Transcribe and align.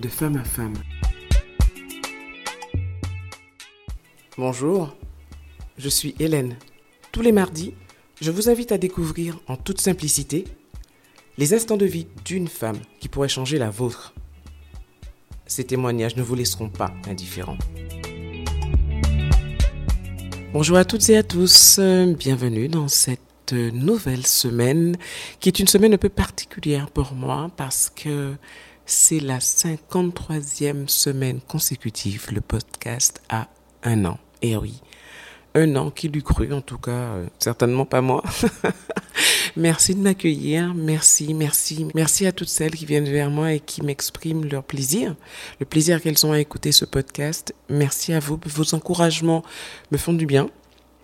de 0.00 0.08
femme 0.08 0.36
à 0.36 0.44
femme. 0.44 0.74
Bonjour, 4.36 4.96
je 5.76 5.88
suis 5.88 6.14
Hélène. 6.20 6.56
Tous 7.10 7.20
les 7.20 7.32
mardis, 7.32 7.74
je 8.20 8.30
vous 8.30 8.48
invite 8.48 8.70
à 8.70 8.78
découvrir 8.78 9.40
en 9.48 9.56
toute 9.56 9.80
simplicité 9.80 10.44
les 11.36 11.52
instants 11.52 11.76
de 11.76 11.86
vie 11.86 12.06
d'une 12.24 12.46
femme 12.46 12.78
qui 13.00 13.08
pourrait 13.08 13.28
changer 13.28 13.58
la 13.58 13.70
vôtre. 13.70 14.14
Ces 15.46 15.64
témoignages 15.64 16.16
ne 16.16 16.22
vous 16.22 16.36
laisseront 16.36 16.68
pas 16.68 16.92
indifférents. 17.08 17.58
Bonjour 20.52 20.76
à 20.76 20.84
toutes 20.84 21.08
et 21.10 21.16
à 21.16 21.24
tous, 21.24 21.80
bienvenue 22.16 22.68
dans 22.68 22.88
cette 22.88 23.52
nouvelle 23.52 24.26
semaine 24.26 24.96
qui 25.40 25.48
est 25.48 25.58
une 25.58 25.66
semaine 25.66 25.94
un 25.94 25.98
peu 25.98 26.08
particulière 26.08 26.90
pour 26.90 27.14
moi 27.14 27.50
parce 27.56 27.90
que 27.90 28.34
c'est 28.88 29.20
la 29.20 29.38
53e 29.38 30.88
semaine 30.88 31.40
consécutive, 31.46 32.28
le 32.32 32.40
podcast 32.40 33.20
a 33.28 33.46
un 33.82 34.06
an. 34.06 34.18
Et 34.40 34.56
oui, 34.56 34.80
un 35.54 35.76
an 35.76 35.90
qui 35.90 36.08
lui 36.08 36.22
cru, 36.22 36.54
en 36.54 36.62
tout 36.62 36.78
cas, 36.78 36.90
euh, 36.90 37.26
certainement 37.38 37.84
pas 37.84 38.00
moi. 38.00 38.24
merci 39.56 39.94
de 39.94 40.00
m'accueillir, 40.00 40.72
merci, 40.74 41.34
merci, 41.34 41.86
merci 41.94 42.26
à 42.26 42.32
toutes 42.32 42.48
celles 42.48 42.74
qui 42.74 42.86
viennent 42.86 43.10
vers 43.10 43.30
moi 43.30 43.52
et 43.52 43.60
qui 43.60 43.82
m'expriment 43.82 44.46
leur 44.46 44.64
plaisir, 44.64 45.14
le 45.60 45.66
plaisir 45.66 46.00
qu'elles 46.00 46.24
ont 46.24 46.32
à 46.32 46.40
écouter 46.40 46.72
ce 46.72 46.86
podcast. 46.86 47.54
Merci 47.68 48.14
à 48.14 48.20
vous, 48.20 48.40
vos 48.46 48.74
encouragements 48.74 49.42
me 49.90 49.98
font 49.98 50.14
du 50.14 50.24
bien. 50.24 50.48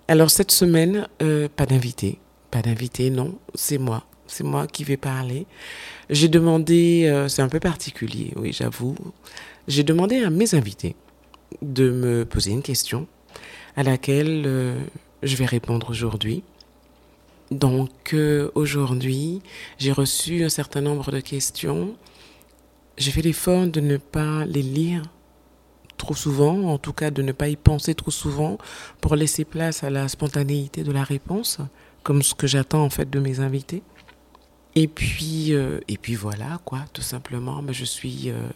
Alors 0.09 0.31
cette 0.31 0.53
semaine, 0.53 1.07
euh, 1.21 1.49
pas 1.55 1.67
d'invité, 1.67 2.19
pas 2.51 2.63
d'invité, 2.63 3.11
non, 3.11 3.39
c'est 3.55 3.79
moi, 3.79 4.05
c'est 4.27 4.45
moi 4.45 4.67
qui 4.67 4.85
vais 4.85 4.97
parler. 4.97 5.47
J'ai 6.11 6.29
demandé, 6.29 7.05
euh, 7.07 7.29
c'est 7.29 7.43
un 7.43 7.49
peu 7.49 7.61
particulier, 7.61 8.33
oui, 8.37 8.53
j'avoue, 8.53 8.95
j'ai 9.69 9.83
demandé 9.83 10.23
à 10.23 10.31
mes 10.31 10.55
invités 10.55 10.97
de 11.63 11.91
me 11.91 12.25
poser 12.25 12.51
une 12.51 12.63
question 12.63 13.07
à 13.77 13.83
laquelle 13.83 14.45
euh, 14.47 14.79
je 15.23 15.37
vais 15.37 15.47
répondre 15.47 15.91
aujourd'hui. 15.91 16.43
Donc 17.51 18.15
euh, 18.15 18.51
aujourd'hui, 18.55 19.43
j'ai 19.79 19.93
reçu 19.93 20.45
un 20.45 20.49
certain 20.49 20.81
nombre 20.81 21.11
de 21.11 21.21
questions. 21.21 21.95
J'ai 22.97 23.11
fait 23.11 23.23
l'effort 23.23 23.67
de 23.67 23.81
ne 23.81 23.97
pas 23.97 24.45
les 24.47 24.63
lire 24.63 25.03
trop 25.97 26.15
souvent, 26.15 26.65
en 26.65 26.79
tout 26.79 26.93
cas 26.93 27.11
de 27.11 27.23
ne 27.23 27.33
pas 27.33 27.49
y 27.49 27.57
penser 27.57 27.95
trop 27.95 28.11
souvent 28.11 28.59
pour 29.01 29.17
laisser 29.17 29.45
place 29.45 29.85
à 29.85 29.91
la 29.91 30.09
spontanéité 30.09 30.83
de 30.83 30.93
la 30.93 31.05
réponse, 31.05 31.59
comme 32.03 32.23
ce 32.23 32.35
que 32.35 32.47
j'attends 32.47 32.85
en 32.85 32.91
fait 32.91 33.09
de 33.09 33.21
mes 33.21 33.41
invités. 33.41 33.83
Et 34.77 34.89
puis, 34.89 35.55
euh, 35.55 35.81
et 35.87 35.97
puis 35.99 36.15
voilà, 36.15 36.59
quoi, 36.65 36.81
tout 36.93 37.03
simplement, 37.03 37.63
mais 37.63 37.73
je 37.73 37.85
suis 37.85 38.31
euh, 38.31 38.49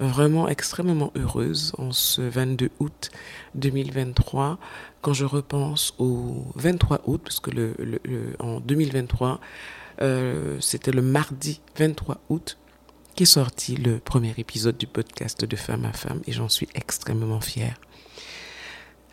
vraiment 0.00 0.48
extrêmement 0.48 1.12
heureuse 1.14 1.72
en 1.76 1.92
ce 1.92 2.22
22 2.22 2.70
août 2.80 3.10
2023, 3.54 4.58
quand 5.02 5.12
je 5.12 5.26
repense 5.26 5.94
au 5.98 6.46
23 6.54 7.02
août, 7.06 7.20
parce 7.22 7.40
que 7.40 7.50
le, 7.50 7.74
le, 7.78 8.34
en 8.38 8.60
2023, 8.60 9.40
euh, 10.00 10.56
c'était 10.60 10.92
le 10.92 11.02
mardi 11.02 11.60
23 11.76 12.20
août 12.30 12.56
qui 13.14 13.24
est 13.24 13.26
sorti 13.26 13.76
le 13.76 13.98
premier 13.98 14.32
épisode 14.38 14.78
du 14.78 14.86
podcast 14.86 15.44
de 15.44 15.56
Femme 15.56 15.84
à 15.84 15.92
Femme, 15.92 16.22
et 16.26 16.32
j'en 16.32 16.48
suis 16.48 16.68
extrêmement 16.74 17.40
fière. 17.40 17.76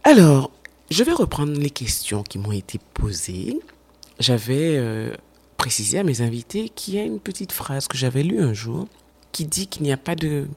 Alors, 0.05 0.51
je 0.91 1.03
vais 1.03 1.11
reprendre 1.11 1.59
les 1.59 1.71
questions 1.71 2.23
qui 2.23 2.37
m'ont 2.37 2.51
été 2.51 2.79
posées. 2.93 3.59
J'avais 4.19 5.11
préciser 5.65 5.97
à 5.97 6.03
mes 6.03 6.21
invités 6.21 6.69
qu'il 6.69 6.93
y 6.93 6.99
a 6.99 7.03
une 7.03 7.19
petite 7.19 7.51
phrase 7.51 7.87
que 7.87 7.97
j'avais 7.97 8.21
lue 8.21 8.39
un 8.39 8.53
jour 8.53 8.87
qui 9.31 9.45
dit 9.45 9.65
qu'il 9.65 9.81
n'y 9.81 9.91
a 9.91 9.97
pas 9.97 10.13
de 10.13 10.47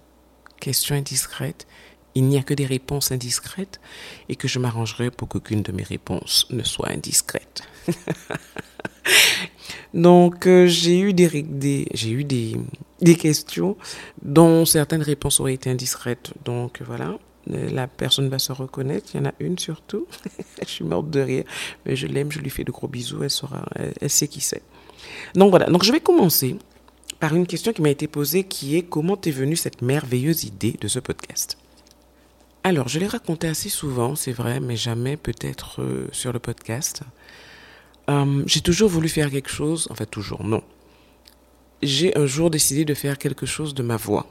questions 0.60 0.94
indiscrètes, 0.94 1.66
il 2.14 2.24
n'y 2.24 2.36
a 2.36 2.42
que 2.42 2.52
des 2.52 2.66
réponses 2.66 3.10
indiscrètes 3.10 3.80
et 4.28 4.36
que 4.36 4.48
je 4.48 4.58
m'arrangerai 4.58 5.10
pour 5.10 5.26
qu'aucune 5.26 5.62
de 5.62 5.72
mes 5.72 5.82
réponses 5.82 6.46
ne 6.50 6.62
soit 6.62 6.90
indiscrète. 6.90 7.62
Donc 9.94 10.46
euh, 10.46 10.66
j'ai 10.66 11.00
eu 11.00 11.14
des, 11.14 13.16
questions 13.18 13.78
dont 14.20 14.66
certaines 14.66 15.00
réponses 15.00 15.40
auraient 15.40 15.54
été 15.54 15.70
indiscrètes. 15.70 16.34
Donc 16.44 16.82
voilà, 16.82 17.18
la 17.46 17.86
personne 17.86 18.28
va 18.28 18.38
se 18.38 18.52
reconnaître. 18.52 19.08
Il 19.14 19.16
y 19.16 19.20
en 19.22 19.30
a 19.30 19.32
une 19.40 19.58
surtout. 19.58 20.06
je 20.60 20.68
suis 20.68 20.84
morte 20.84 21.08
de 21.08 21.20
rire, 21.20 21.44
mais 21.86 21.96
je 21.96 22.06
l'aime, 22.06 22.30
je 22.30 22.40
lui 22.40 22.50
fais 22.50 22.64
de 22.64 22.72
gros 22.72 22.88
bisous. 22.88 23.22
Elle 23.22 23.30
saura, 23.30 23.64
elle 23.74 24.10
sait 24.10 24.28
qui 24.28 24.42
c'est. 24.42 24.62
Donc 25.34 25.50
voilà, 25.50 25.66
donc 25.66 25.84
je 25.84 25.92
vais 25.92 26.00
commencer 26.00 26.56
par 27.20 27.34
une 27.34 27.46
question 27.46 27.72
qui 27.72 27.82
m'a 27.82 27.90
été 27.90 28.06
posée 28.06 28.44
qui 28.44 28.76
est 28.76 28.82
comment 28.82 29.20
est 29.20 29.30
venue 29.30 29.56
cette 29.56 29.82
merveilleuse 29.82 30.44
idée 30.44 30.76
de 30.80 30.88
ce 30.88 30.98
podcast? 30.98 31.58
Alors, 32.64 32.88
je 32.88 32.98
l'ai 32.98 33.06
raconté 33.06 33.48
assez 33.48 33.68
souvent, 33.68 34.14
c'est 34.14 34.32
vrai, 34.32 34.60
mais 34.60 34.76
jamais 34.76 35.16
peut-être 35.16 35.80
euh, 35.80 36.08
sur 36.12 36.32
le 36.32 36.38
podcast. 36.38 37.02
Euh, 38.10 38.42
j'ai 38.46 38.60
toujours 38.60 38.88
voulu 38.88 39.08
faire 39.08 39.30
quelque 39.30 39.50
chose, 39.50 39.88
enfin 39.90 40.04
toujours 40.04 40.44
non. 40.44 40.62
J'ai 41.82 42.16
un 42.16 42.26
jour 42.26 42.50
décidé 42.50 42.84
de 42.84 42.94
faire 42.94 43.18
quelque 43.18 43.46
chose 43.46 43.74
de 43.74 43.82
ma 43.82 43.96
voix 43.96 44.26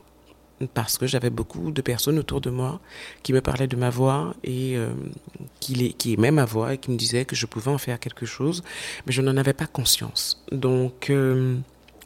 parce 0.74 0.98
que 0.98 1.06
j'avais 1.06 1.30
beaucoup 1.30 1.72
de 1.72 1.82
personnes 1.82 2.18
autour 2.18 2.42
de 2.42 2.50
moi 2.50 2.80
qui 3.24 3.34
me 3.34 3.42
parlaient 3.42 3.68
de 3.68 3.76
ma 3.76 3.90
voix 3.90 4.36
et 4.44 4.76
euh, 4.76 4.90
qui, 5.60 5.94
qui 5.94 6.14
aimaient 6.14 6.32
ma 6.32 6.46
voix 6.46 6.74
et 6.74 6.78
qui 6.78 6.92
me 6.92 6.98
disaient 6.98 7.26
que 7.26 7.36
je 7.36 7.46
pouvais 7.46 7.72
en 7.72 7.78
faire 7.78 8.00
quelque 8.00 8.26
chose, 8.26 8.64
mais 9.06 9.14
je 9.14 9.22
n'en 9.22 9.38
avais 9.38 9.54
pas 9.54 9.68
conscience. 9.68 10.44
Donc, 10.52 11.10
euh, 11.10 11.58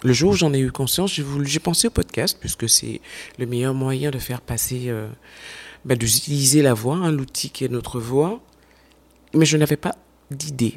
le 0.03 0.13
jour 0.13 0.31
où 0.31 0.35
j'en 0.35 0.53
ai 0.53 0.59
eu 0.59 0.72
conscience, 0.72 1.13
j'ai 1.13 1.59
pensé 1.59 1.88
au 1.88 1.91
podcast, 1.91 2.38
puisque 2.39 2.67
c'est 2.67 3.01
le 3.38 3.45
meilleur 3.45 3.73
moyen 3.73 4.12
de 4.12 4.19
faire 4.19 4.41
passer, 4.41 4.85
euh, 4.88 5.07
ben, 5.85 5.97
d'utiliser 5.97 6.62
la 6.62 6.73
voix, 6.73 6.95
hein, 6.95 7.12
l'outil 7.12 7.51
qui 7.51 7.63
est 7.63 7.69
notre 7.69 8.00
voix, 8.00 8.41
mais 9.33 9.45
je 9.45 9.57
n'avais 9.57 9.78
pas 9.78 9.95
d'idée. 10.29 10.75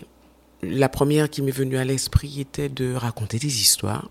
La 0.63 0.89
première 0.89 1.29
qui 1.29 1.43
m'est 1.43 1.51
venue 1.51 1.77
à 1.77 1.85
l'esprit 1.85 2.41
était 2.41 2.69
de 2.69 2.95
raconter 2.95 3.39
des 3.39 3.61
histoires 3.61 4.09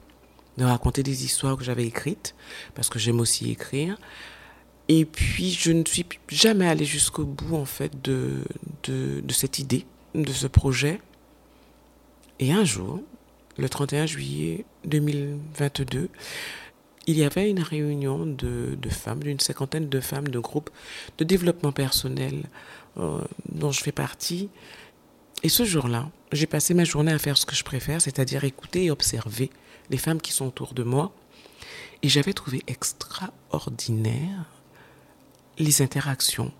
de 0.57 0.65
raconter 0.65 1.03
des 1.03 1.25
histoires 1.25 1.57
que 1.57 1.63
j'avais 1.63 1.85
écrites, 1.85 2.35
parce 2.75 2.89
que 2.89 2.99
j'aime 2.99 3.19
aussi 3.19 3.51
écrire. 3.51 3.97
Et 4.89 5.05
puis, 5.05 5.51
je 5.51 5.71
ne 5.71 5.83
suis 5.85 6.05
jamais 6.29 6.67
allée 6.67 6.85
jusqu'au 6.85 7.23
bout, 7.23 7.55
en 7.55 7.65
fait, 7.65 8.01
de, 8.03 8.43
de, 8.83 9.33
cette 9.33 9.59
idée, 9.59 9.85
de 10.13 10.31
ce 10.31 10.47
projet. 10.47 10.99
Et 12.39 12.51
un 12.51 12.65
jour, 12.65 13.01
le 13.57 13.69
31 13.69 14.05
juillet 14.05 14.65
2022, 14.85 16.09
il 17.05 17.17
y 17.17 17.23
avait 17.23 17.49
une 17.49 17.61
réunion 17.61 18.25
de, 18.25 18.77
de 18.79 18.89
femmes, 18.89 19.23
d'une 19.23 19.39
cinquantaine 19.39 19.89
de 19.89 19.99
femmes 19.99 20.27
de 20.27 20.39
groupe 20.39 20.69
de 21.17 21.23
développement 21.23 21.71
personnel 21.71 22.43
euh, 22.97 23.21
dont 23.49 23.71
je 23.71 23.81
fais 23.81 23.91
partie. 23.91 24.49
Et 25.43 25.49
ce 25.49 25.65
jour-là, 25.65 26.09
j'ai 26.31 26.47
passé 26.47 26.73
ma 26.73 26.85
journée 26.85 27.11
à 27.11 27.19
faire 27.19 27.37
ce 27.37 27.45
que 27.45 27.55
je 27.55 27.63
préfère, 27.63 28.01
c'est-à-dire 28.01 28.43
écouter 28.43 28.85
et 28.85 28.91
observer 28.91 29.49
les 29.89 29.97
femmes 29.97 30.21
qui 30.21 30.31
sont 30.31 30.47
autour 30.47 30.73
de 30.73 30.83
moi. 30.83 31.13
Et 32.01 32.09
j'avais 32.09 32.33
trouvé 32.33 32.63
extraordinaire 32.67 34.45
les 35.57 35.81
interactions, 35.81 36.51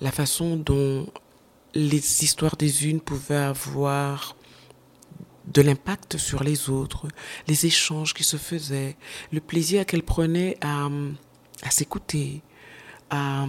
la 0.00 0.10
façon 0.10 0.56
dont 0.56 1.06
les 1.74 2.24
histoires 2.24 2.56
des 2.56 2.88
unes 2.88 3.00
pouvaient 3.00 3.36
avoir 3.36 4.36
de 5.46 5.62
l'impact 5.62 6.18
sur 6.18 6.42
les 6.42 6.68
autres, 6.68 7.08
les 7.46 7.66
échanges 7.66 8.12
qui 8.12 8.24
se 8.24 8.36
faisaient, 8.36 8.96
le 9.32 9.40
plaisir 9.40 9.86
qu'elles 9.86 10.02
prenaient 10.02 10.58
à, 10.60 10.88
à 11.62 11.70
s'écouter, 11.70 12.42
à, 13.10 13.46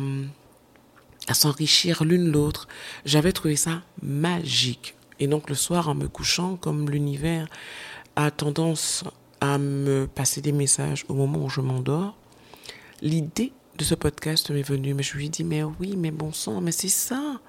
à 1.27 1.33
s'enrichir 1.33 2.03
l'une 2.05 2.31
l'autre. 2.31 2.67
J'avais 3.05 3.33
trouvé 3.33 3.55
ça 3.55 3.81
magique. 4.01 4.95
Et 5.19 5.27
donc 5.27 5.49
le 5.49 5.55
soir, 5.55 5.89
en 5.89 5.95
me 5.95 6.07
couchant, 6.07 6.55
comme 6.55 6.89
l'univers 6.89 7.49
a 8.25 8.31
tendance 8.31 9.05
à 9.39 9.57
me 9.57 10.05
passer 10.05 10.41
des 10.41 10.51
messages 10.51 11.05
au 11.07 11.13
moment 11.13 11.45
où 11.45 11.49
je 11.49 11.61
m'endors, 11.61 12.17
l'idée 13.01 13.53
de 13.77 13.83
ce 13.85 13.95
podcast 13.95 14.51
m'est 14.51 14.61
venue. 14.61 14.93
Mais 14.93 15.03
je 15.03 15.15
lui 15.15 15.27
ai 15.27 15.29
dit, 15.29 15.45
mais 15.45 15.63
oui, 15.63 15.95
mais 15.95 16.11
bon 16.11 16.33
sang, 16.33 16.59
mais 16.59 16.73
c'est 16.73 16.89
ça. 16.89 17.39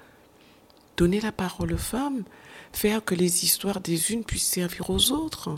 Donner 0.95 1.19
la 1.19 1.33
parole 1.33 1.73
aux 1.73 1.77
femmes, 1.77 2.23
faire 2.71 3.03
que 3.03 3.15
les 3.15 3.43
histoires 3.43 3.81
des 3.81 4.13
unes 4.13 4.23
puissent 4.23 4.47
servir 4.47 4.89
aux 4.89 5.11
autres. 5.11 5.55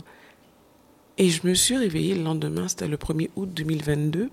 Et 1.16 1.30
je 1.30 1.46
me 1.46 1.54
suis 1.54 1.76
réveillée 1.76 2.16
le 2.16 2.24
lendemain, 2.24 2.66
c'était 2.66 2.88
le 2.88 2.96
1er 2.96 3.30
août 3.36 3.48
2022. 3.54 4.30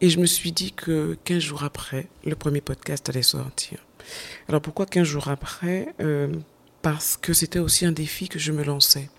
Et 0.00 0.08
je 0.08 0.18
me 0.18 0.26
suis 0.26 0.52
dit 0.52 0.72
que 0.72 1.18
15 1.24 1.42
jours 1.42 1.64
après, 1.64 2.08
le 2.24 2.36
premier 2.36 2.62
podcast 2.62 3.06
allait 3.10 3.22
sortir. 3.22 3.84
Alors 4.48 4.62
pourquoi 4.62 4.86
15 4.86 5.06
jours 5.06 5.28
après? 5.28 5.94
Euh, 6.00 6.32
Parce 6.80 7.18
que 7.18 7.34
c'était 7.34 7.58
aussi 7.58 7.84
un 7.84 7.92
défi 7.92 8.30
que 8.30 8.38
je 8.38 8.52
me 8.52 8.64
lançais. 8.64 9.10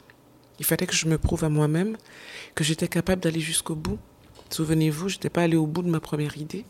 Il 0.60 0.66
fallait 0.66 0.86
que 0.86 0.96
je 0.96 1.08
me 1.08 1.18
prouve 1.18 1.44
à 1.44 1.50
moi-même 1.50 1.98
que 2.56 2.64
j'étais 2.64 2.88
capable 2.88 3.22
d'aller 3.22 3.40
jusqu'au 3.40 3.76
bout. 3.76 4.00
Souvenez-vous, 4.50 5.10
je 5.10 5.16
n'étais 5.16 5.30
pas 5.30 5.44
allé 5.44 5.56
au 5.56 5.68
bout 5.68 5.84
de 5.84 5.90
ma 5.90 6.00
première 6.00 6.38
idée. 6.38 6.66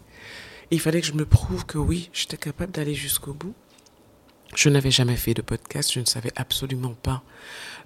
il 0.71 0.80
fallait 0.80 1.01
que 1.01 1.07
je 1.07 1.13
me 1.13 1.25
prouve 1.25 1.65
que 1.65 1.77
oui, 1.77 2.09
j'étais 2.13 2.38
capable 2.38 2.71
d'aller 2.71 2.94
jusqu'au 2.94 3.33
bout. 3.33 3.56
Je 4.56 4.69
n'avais 4.69 4.91
jamais 4.91 5.15
fait 5.15 5.36
de 5.36 5.44
podcast, 5.44 5.91
je 5.94 6.00
ne 6.00 6.06
savais 6.06 6.31
absolument 6.36 6.95
pas 6.95 7.24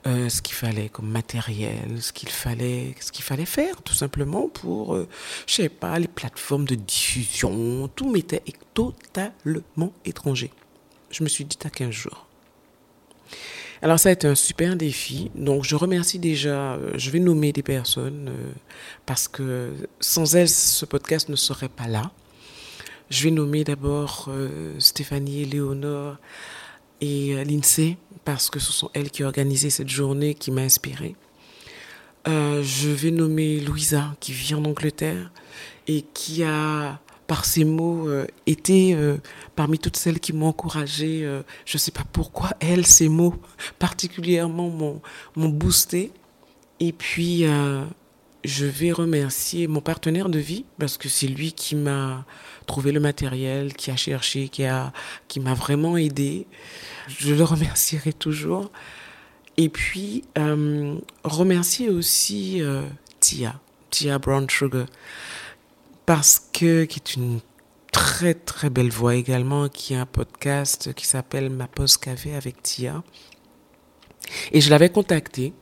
euh, 0.08 0.30
ce 0.30 0.42
qu'il 0.42 0.56
fallait 0.56 0.88
comme 0.88 1.10
matériel, 1.10 2.02
ce 2.02 2.14
qu'il 2.14 2.30
fallait, 2.30 2.96
ce 3.02 3.12
qu'il 3.12 3.24
fallait 3.24 3.46
faire, 3.46 3.82
tout 3.82 3.94
simplement 3.94 4.48
pour, 4.48 4.96
euh, 4.96 5.08
je 5.46 5.56
sais 5.56 5.70
pas, 5.70 6.00
les 6.00 6.08
plateformes 6.08 6.66
de 6.66 6.76
diffusion. 6.76 7.90
Tout 7.90 8.10
m'était 8.10 8.44
totalement 8.74 9.92
étranger. 10.06 10.52
Je 11.12 11.24
me 11.24 11.30
suis 11.30 11.44
dit 11.44 11.58
à 11.66 11.70
15 11.70 11.92
jours. 11.92 12.28
Alors 13.84 14.00
ça 14.00 14.10
a 14.10 14.12
été 14.14 14.28
un 14.28 14.34
super 14.34 14.76
défi. 14.76 15.30
Donc 15.36 15.64
je 15.64 15.76
remercie 15.76 16.18
déjà, 16.18 16.74
euh, 16.74 16.94
je 16.96 17.12
vais 17.12 17.20
nommer 17.20 17.52
des 17.52 17.62
personnes 17.62 18.32
parce 19.06 19.28
que 19.28 19.74
sans 20.00 20.36
elles, 20.36 20.50
ce 20.50 20.86
podcast 20.86 21.30
ne 21.30 21.36
serait 21.36 21.70
pas 21.70 21.88
là. 21.88 22.12
Je 23.12 23.26
vais 23.26 23.32
nommer 23.32 23.64
d'abord 23.64 24.32
Stéphanie 24.80 25.42
et 25.42 25.46
Léonore 25.46 26.18
et 27.04 27.34
euh, 27.34 27.44
l'INSEE, 27.44 27.98
parce 28.24 28.50
que 28.50 28.60
ce 28.60 28.72
sont 28.72 28.90
elles 28.94 29.12
qui 29.12 29.24
ont 29.24 29.28
organisé 29.28 29.70
cette 29.70 29.90
journée 29.90 30.36
qui 30.36 30.52
m'a 30.52 30.62
inspirée. 30.62 31.16
Euh, 32.30 32.64
je 32.64 32.88
vais 32.90 33.12
nommer 33.12 33.60
Louisa, 33.60 34.16
qui 34.22 34.32
vit 34.32 34.56
en 34.56 34.64
Angleterre 34.64 35.32
et 35.88 36.06
qui 36.14 36.44
a, 36.44 37.02
par 37.28 37.46
ses 37.46 37.64
mots, 37.64 38.08
euh, 38.08 38.28
été 38.46 38.98
parmi 39.56 39.80
toutes 39.80 39.98
celles 39.98 40.20
qui 40.20 40.34
m'ont 40.34 40.48
encouragée. 40.48 41.22
je 41.66 41.76
ne 41.76 41.80
sais 41.80 41.92
pas 41.92 42.04
pourquoi, 42.12 42.52
elle, 42.60 42.86
ces 42.86 43.10
mots 43.10 43.36
particulièrement 43.80 44.70
m'ont 45.36 45.50
boosté. 45.50 46.12
Et 46.80 46.92
puis, 46.92 47.46
je 48.44 48.66
vais 48.66 48.92
remercier 48.92 49.68
mon 49.68 49.82
partenaire 49.82 50.30
de 50.30 50.40
vie 50.40 50.66
parce 50.80 50.98
que 50.98 51.08
c'est 51.08 51.28
lui 51.28 51.54
qui 51.54 51.76
m'a 51.76 52.26
trouvé 52.66 52.92
le 52.92 53.00
matériel, 53.00 53.74
qui 53.74 53.92
a 53.92 53.96
cherché, 53.96 54.50
qui 54.50 54.64
qui 55.28 55.40
m'a 55.40 55.54
vraiment 55.54 55.98
aidé. 55.98 56.46
Je 57.08 57.34
le 57.34 57.44
remercierai 57.44 58.14
toujours. 58.14 58.72
Et 59.58 59.70
puis 59.70 60.24
euh, 60.38 60.96
remercier 61.24 61.90
aussi 61.90 62.62
euh, 62.62 62.84
Tia, 63.20 63.60
Tia 63.92 64.18
Brown 64.18 64.50
Sugar, 64.50 64.88
parce 66.06 66.40
que 66.52 66.86
qui 66.86 67.00
est 67.00 67.16
une 67.16 67.40
très 67.92 68.34
très 68.34 68.70
belle 68.70 68.90
voix 68.90 69.16
également, 69.16 69.70
qui 69.70 69.96
a 69.96 70.02
un 70.02 70.06
podcast 70.06 70.94
qui 70.94 71.06
s'appelle 71.06 71.50
Ma 71.50 71.68
pause 71.68 71.98
café 71.98 72.36
avec 72.36 72.62
Tia. 72.64 73.04
Et 74.52 74.62
je 74.62 74.70
l'avais 74.70 74.90
contactée 74.90 75.54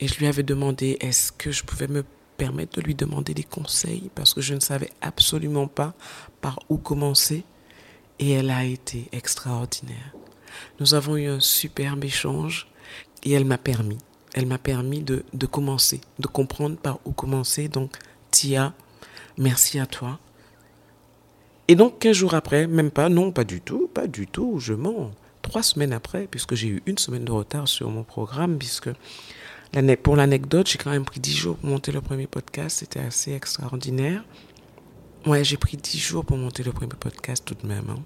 et 0.00 0.08
je 0.08 0.18
lui 0.18 0.26
avais 0.26 0.42
demandé 0.42 0.96
est-ce 1.00 1.32
que 1.32 1.50
je 1.52 1.64
pouvais 1.64 1.88
me 1.88 2.04
permettre 2.36 2.78
de 2.78 2.82
lui 2.82 2.94
demander 2.94 3.34
des 3.34 3.44
conseils? 3.44 4.10
Parce 4.14 4.34
que 4.34 4.40
je 4.40 4.54
ne 4.54 4.60
savais 4.60 4.90
absolument 5.00 5.68
pas 5.68 5.94
par 6.40 6.58
où 6.68 6.76
commencer. 6.76 7.44
Et 8.18 8.30
elle 8.30 8.48
a 8.48 8.64
été 8.64 9.08
extraordinaire. 9.12 10.14
Nous 10.80 10.94
avons 10.94 11.18
eu 11.18 11.26
un 11.26 11.40
superbe 11.40 12.02
échange 12.04 12.66
et 13.24 13.32
elle 13.32 13.44
m'a 13.44 13.58
permis, 13.58 13.98
elle 14.32 14.46
m'a 14.46 14.56
permis 14.56 15.02
de, 15.02 15.22
de 15.34 15.46
commencer, 15.46 16.00
de 16.18 16.26
comprendre 16.26 16.78
par 16.78 16.98
où 17.04 17.12
commencer. 17.12 17.68
Donc, 17.68 17.94
Tia, 18.30 18.72
merci 19.38 19.78
à 19.78 19.86
toi. 19.86 20.18
Et 21.68 21.74
donc, 21.74 21.98
15 21.98 22.16
jours 22.16 22.34
après, 22.34 22.66
même 22.66 22.90
pas, 22.90 23.08
non, 23.08 23.32
pas 23.32 23.44
du 23.44 23.60
tout, 23.60 23.88
pas 23.92 24.06
du 24.06 24.26
tout, 24.26 24.58
je 24.58 24.72
mens. 24.72 25.10
Trois 25.42 25.62
semaines 25.62 25.92
après, 25.92 26.26
puisque 26.30 26.54
j'ai 26.54 26.68
eu 26.68 26.82
une 26.86 26.98
semaine 26.98 27.24
de 27.24 27.32
retard 27.32 27.68
sur 27.68 27.90
mon 27.90 28.02
programme, 28.02 28.58
puisque 28.58 28.90
pour 30.02 30.16
l'anecdote, 30.16 30.68
j'ai 30.68 30.78
quand 30.78 30.90
même 30.90 31.04
pris 31.04 31.20
10 31.20 31.32
jours 31.36 31.56
pour 31.56 31.68
monter 31.68 31.92
le 31.92 32.00
premier 32.00 32.26
podcast. 32.26 32.78
C'était 32.78 33.00
assez 33.00 33.32
extraordinaire. 33.32 34.24
Ouais, 35.26 35.44
j'ai 35.44 35.56
pris 35.56 35.76
10 35.76 35.98
jours 35.98 36.24
pour 36.24 36.36
monter 36.36 36.62
le 36.62 36.72
premier 36.72 36.94
podcast 36.98 37.44
tout 37.44 37.54
de 37.54 37.66
même. 37.66 37.90
Hein. 37.90 38.00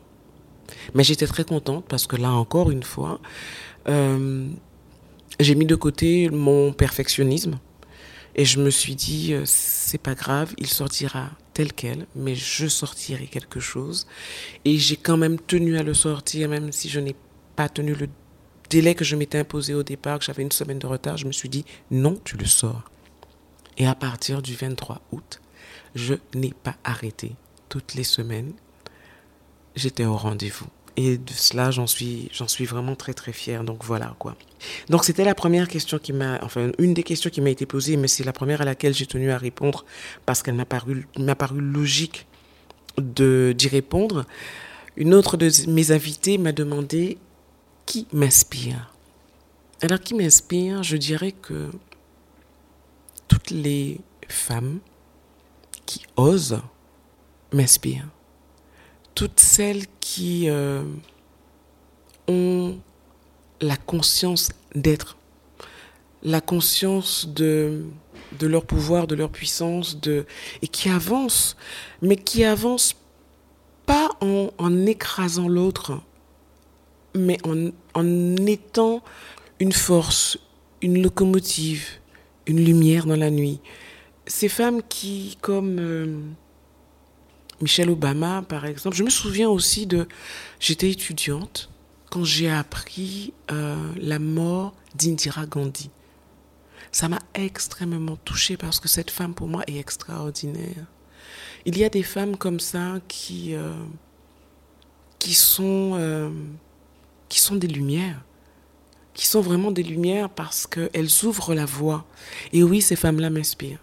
Mais 0.94 1.04
j'étais 1.04 1.26
très 1.26 1.44
contente 1.44 1.84
parce 1.86 2.06
que 2.06 2.16
là, 2.16 2.32
encore 2.32 2.70
une 2.70 2.82
fois, 2.82 3.20
euh, 3.88 4.48
j'ai 5.38 5.54
mis 5.54 5.66
de 5.66 5.74
côté 5.74 6.30
mon 6.30 6.72
perfectionnisme. 6.72 7.58
Et 8.34 8.44
je 8.44 8.60
me 8.60 8.70
suis 8.70 8.94
dit, 8.94 9.34
euh, 9.34 9.42
c'est 9.44 9.98
pas 9.98 10.14
grave, 10.14 10.54
il 10.58 10.68
sortira 10.68 11.30
tel 11.54 11.72
quel, 11.72 12.06
mais 12.14 12.34
je 12.34 12.66
sortirai 12.66 13.26
quelque 13.26 13.60
chose. 13.60 14.06
Et 14.64 14.78
j'ai 14.78 14.96
quand 14.96 15.16
même 15.16 15.38
tenu 15.38 15.78
à 15.78 15.82
le 15.82 15.94
sortir, 15.94 16.48
même 16.48 16.72
si 16.72 16.88
je 16.88 17.00
n'ai 17.00 17.16
pas 17.56 17.68
tenu 17.68 17.94
le 17.94 18.08
délai 18.70 18.94
que 18.94 19.04
je 19.04 19.16
m'étais 19.16 19.38
imposé 19.38 19.74
au 19.74 19.82
départ, 19.82 20.18
que 20.18 20.24
j'avais 20.24 20.42
une 20.42 20.52
semaine 20.52 20.78
de 20.78 20.86
retard, 20.86 21.16
je 21.16 21.26
me 21.26 21.32
suis 21.32 21.48
dit 21.48 21.64
non, 21.90 22.18
tu 22.24 22.36
le 22.36 22.46
sors. 22.46 22.90
Et 23.76 23.86
à 23.86 23.94
partir 23.94 24.42
du 24.42 24.54
23 24.54 25.00
août, 25.12 25.40
je 25.94 26.14
n'ai 26.34 26.52
pas 26.52 26.76
arrêté. 26.84 27.32
Toutes 27.68 27.94
les 27.94 28.04
semaines, 28.04 28.52
j'étais 29.74 30.04
au 30.04 30.16
rendez-vous. 30.16 30.66
Et 31.02 31.16
de 31.16 31.32
cela, 31.32 31.70
j'en 31.70 31.86
suis, 31.86 32.28
suis 32.46 32.64
vraiment 32.66 32.94
très 32.94 33.14
très 33.14 33.32
fière. 33.32 33.64
Donc 33.64 33.84
voilà 33.84 34.14
quoi. 34.18 34.36
Donc 34.90 35.04
c'était 35.04 35.24
la 35.24 35.34
première 35.34 35.66
question 35.66 35.98
qui 35.98 36.12
m'a, 36.12 36.38
enfin 36.42 36.72
une 36.78 36.92
des 36.92 37.02
questions 37.02 37.30
qui 37.30 37.40
m'a 37.40 37.48
été 37.48 37.64
posée, 37.64 37.96
mais 37.96 38.06
c'est 38.06 38.22
la 38.22 38.34
première 38.34 38.60
à 38.60 38.66
laquelle 38.66 38.92
j'ai 38.92 39.06
tenu 39.06 39.30
à 39.30 39.38
répondre 39.38 39.86
parce 40.26 40.42
qu'elle 40.42 40.56
m'a 40.56 40.66
paru, 40.66 41.06
paru 41.38 41.60
logique 41.60 42.26
d'y 42.98 43.68
répondre. 43.68 44.26
Une 44.96 45.14
autre 45.14 45.38
de 45.38 45.50
mes 45.70 45.90
invités 45.90 46.36
m'a 46.36 46.52
demandé 46.52 47.16
qui 47.86 48.06
m'inspire 48.12 48.92
Alors, 49.80 50.00
qui 50.00 50.12
m'inspire 50.12 50.82
Je 50.82 50.98
dirais 50.98 51.32
que 51.32 51.70
toutes 53.26 53.50
les 53.50 54.00
femmes 54.28 54.80
qui 55.86 56.02
osent 56.16 56.60
m'inspirent. 57.54 58.08
Toutes 59.14 59.40
celles 59.40 59.84
qui 60.00 60.48
euh, 60.48 60.82
ont 62.28 62.78
la 63.60 63.76
conscience 63.76 64.50
d'être, 64.74 65.16
la 66.22 66.40
conscience 66.40 67.28
de, 67.28 67.84
de 68.38 68.46
leur 68.46 68.64
pouvoir, 68.64 69.06
de 69.06 69.14
leur 69.14 69.30
puissance, 69.30 70.00
de, 70.00 70.24
et 70.62 70.68
qui 70.68 70.88
avancent, 70.88 71.56
mais 72.02 72.16
qui 72.16 72.44
avancent 72.44 72.94
pas 73.86 74.10
en, 74.20 74.50
en 74.58 74.86
écrasant 74.86 75.48
l'autre, 75.48 76.00
mais 77.14 77.38
en, 77.44 77.70
en 77.94 78.36
étant 78.46 79.02
une 79.58 79.72
force, 79.72 80.38
une 80.80 81.02
locomotive, 81.02 81.86
une 82.46 82.64
lumière 82.64 83.06
dans 83.06 83.16
la 83.16 83.30
nuit. 83.30 83.60
Ces 84.26 84.48
femmes 84.48 84.80
qui, 84.88 85.36
comme 85.40 85.78
euh, 85.78 86.20
Michelle 87.60 87.90
Obama, 87.90 88.42
par 88.42 88.64
exemple, 88.64 88.96
je 88.96 89.02
me 89.02 89.10
souviens 89.10 89.48
aussi 89.48 89.86
de... 89.86 90.06
J'étais 90.58 90.90
étudiante 90.90 91.70
quand 92.10 92.24
j'ai 92.24 92.50
appris 92.50 93.32
euh, 93.50 93.76
la 93.96 94.18
mort 94.18 94.74
d'Indira 94.94 95.46
Gandhi. 95.46 95.90
Ça 96.92 97.08
m'a 97.08 97.20
extrêmement 97.34 98.16
touchée 98.16 98.56
parce 98.56 98.80
que 98.80 98.88
cette 98.88 99.10
femme, 99.10 99.34
pour 99.34 99.46
moi, 99.46 99.62
est 99.66 99.78
extraordinaire. 99.78 100.86
Il 101.64 101.78
y 101.78 101.84
a 101.84 101.88
des 101.88 102.02
femmes 102.02 102.36
comme 102.36 102.58
ça 102.58 102.94
qui, 103.06 103.54
euh, 103.54 103.74
qui 105.18 105.34
sont 105.34 105.98
qui 107.30 107.40
sont 107.40 107.56
des 107.56 107.68
lumières, 107.68 108.20
qui 109.14 109.26
sont 109.26 109.40
vraiment 109.40 109.70
des 109.70 109.82
lumières 109.82 110.28
parce 110.28 110.66
qu'elles 110.66 111.24
ouvrent 111.24 111.54
la 111.54 111.64
voie. 111.64 112.04
Et 112.52 112.62
oui, 112.62 112.82
ces 112.82 112.96
femmes-là 112.96 113.30
m'inspirent. 113.30 113.78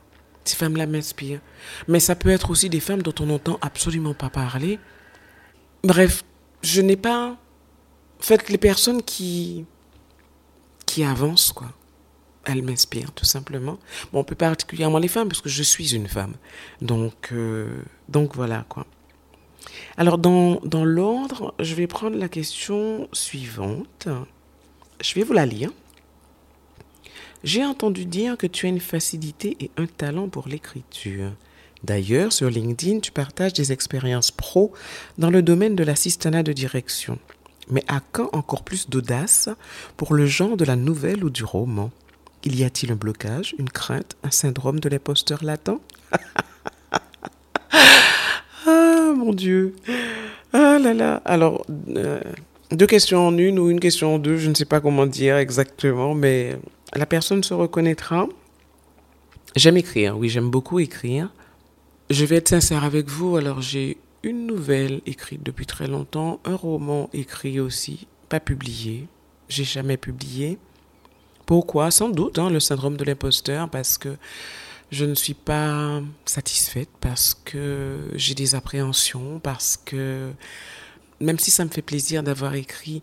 Ces 0.48 0.56
femmes-là 0.56 0.86
m'inspirent. 0.86 1.42
Mais 1.88 2.00
ça 2.00 2.16
peut 2.16 2.30
être 2.30 2.50
aussi 2.50 2.70
des 2.70 2.80
femmes 2.80 3.02
dont 3.02 3.14
on 3.20 3.26
n'entend 3.26 3.58
absolument 3.62 4.14
pas 4.14 4.30
parler. 4.30 4.80
Bref, 5.84 6.24
je 6.62 6.82
n'ai 6.82 6.96
pas... 6.96 7.38
En 8.20 8.24
fait, 8.24 8.50
les 8.50 8.58
personnes 8.58 9.04
qui, 9.04 9.66
qui 10.86 11.04
avancent, 11.04 11.52
quoi, 11.52 11.68
elles 12.46 12.64
m'inspirent, 12.64 13.12
tout 13.12 13.26
simplement. 13.26 13.78
Bon, 14.14 14.24
plus 14.24 14.38
particulièrement 14.38 15.00
les 15.00 15.10
femmes, 15.10 15.28
parce 15.28 15.42
que 15.42 15.50
je 15.50 15.64
suis 15.64 15.94
une 15.94 16.08
femme. 16.08 16.36
Donc, 16.82 17.30
euh, 17.34 17.82
donc 18.08 18.36
voilà, 18.36 18.66
quoi. 18.70 18.88
Alors, 19.98 20.18
dans, 20.18 20.62
dans 20.64 20.86
l'ordre, 20.86 21.54
je 21.60 21.76
vais 21.76 21.88
prendre 21.88 22.18
la 22.18 22.30
question 22.30 23.10
suivante. 23.12 24.08
Je 25.02 25.14
vais 25.14 25.24
vous 25.24 25.34
la 25.34 25.46
lire. 25.46 25.72
J'ai 27.44 27.64
entendu 27.64 28.06
dire 28.06 28.38
que 28.38 28.48
tu 28.48 28.66
as 28.66 28.70
une 28.70 28.80
facilité 28.80 29.56
et 29.60 29.72
un 29.78 29.86
talent 29.86 30.28
pour 30.28 30.48
l'écriture. 30.48 31.32
D'ailleurs, 31.84 32.34
sur 32.34 32.50
LinkedIn, 32.50 33.00
tu 33.00 33.12
partages 33.12 33.54
des 33.54 33.72
expériences 33.72 34.32
pro 34.32 34.74
dans 35.18 35.30
le 35.30 35.42
domaine 35.42 35.76
de 35.76 35.84
l'assistanat 35.84 36.44
de 36.44 36.54
direction. 36.54 37.20
Mais 37.70 37.84
à 37.88 38.02
quand 38.12 38.30
encore 38.34 38.64
plus 38.64 38.90
d'audace 38.90 39.50
pour 39.98 40.14
le 40.14 40.26
genre 40.26 40.58
de 40.58 40.66
la 40.66 40.76
nouvelle 40.76 41.24
ou 41.24 41.30
du 41.30 41.44
roman? 41.44 41.92
Il 42.44 42.58
y 42.58 42.64
a-t-il 42.64 42.92
un 42.92 42.96
blocage, 42.96 43.56
une 43.60 43.70
crainte, 43.70 44.16
un 44.24 44.32
syndrome 44.32 44.80
de 44.80 44.90
l'imposteur 44.90 45.44
latent? 45.44 45.80
Mon 48.66 49.34
Dieu. 49.34 49.76
Ah 50.54 50.80
là 50.80 50.94
là. 50.94 51.22
Alors, 51.26 51.66
euh, 51.90 52.22
deux 52.72 52.88
questions 52.88 53.28
en 53.28 53.38
une 53.38 53.60
ou 53.60 53.70
une 53.70 53.80
question 53.80 54.16
en 54.16 54.20
deux, 54.20 54.38
je 54.38 54.50
ne 54.50 54.56
sais 54.56 54.66
pas 54.66 54.82
comment 54.82 55.06
dire 55.06 55.38
exactement, 55.38 56.14
mais 56.14 56.58
la 56.94 57.06
personne 57.06 57.44
se 57.44 57.54
reconnaîtra. 57.54 58.28
J'aime 59.56 59.78
écrire, 59.78 60.18
oui, 60.18 60.30
j'aime 60.30 60.50
beaucoup 60.50 60.80
écrire. 60.80 61.32
Je 62.10 62.26
vais 62.26 62.38
être 62.38 62.50
sincère 62.50 62.84
avec 62.84 63.08
vous, 63.08 63.38
alors 63.38 63.62
j'ai 63.62 63.98
une 64.24 64.46
nouvelle 64.46 65.02
écrite 65.06 65.44
depuis 65.44 65.66
très 65.66 65.88
longtemps, 65.88 66.40
un 66.44 66.56
roman 66.56 67.10
écrit 67.14 67.60
aussi 67.60 68.08
pas 68.30 68.40
publié. 68.40 69.08
J'ai 69.48 69.64
jamais 69.64 69.98
publié. 69.98 70.58
Pourquoi? 71.46 71.92
Sans 71.92 72.10
doute 72.10 72.40
hein, 72.40 72.50
le 72.50 72.60
syndrome 72.60 72.98
de 72.98 73.06
l'imposteur, 73.06 73.70
parce 73.70 73.98
que 73.98 74.18
je 74.92 75.06
ne 75.06 75.16
suis 75.16 75.34
pas 75.34 76.02
satisfaite, 76.26 76.90
parce 77.00 77.34
que 77.34 78.00
j'ai 78.16 78.36
des 78.36 78.56
appréhensions, 78.56 79.40
parce 79.40 79.78
que 79.78 80.32
même 81.20 81.40
si 81.40 81.52
ça 81.52 81.66
me 81.66 81.70
fait 81.70 81.82
plaisir 81.82 82.24
d'avoir 82.24 82.56
écrit, 82.56 83.02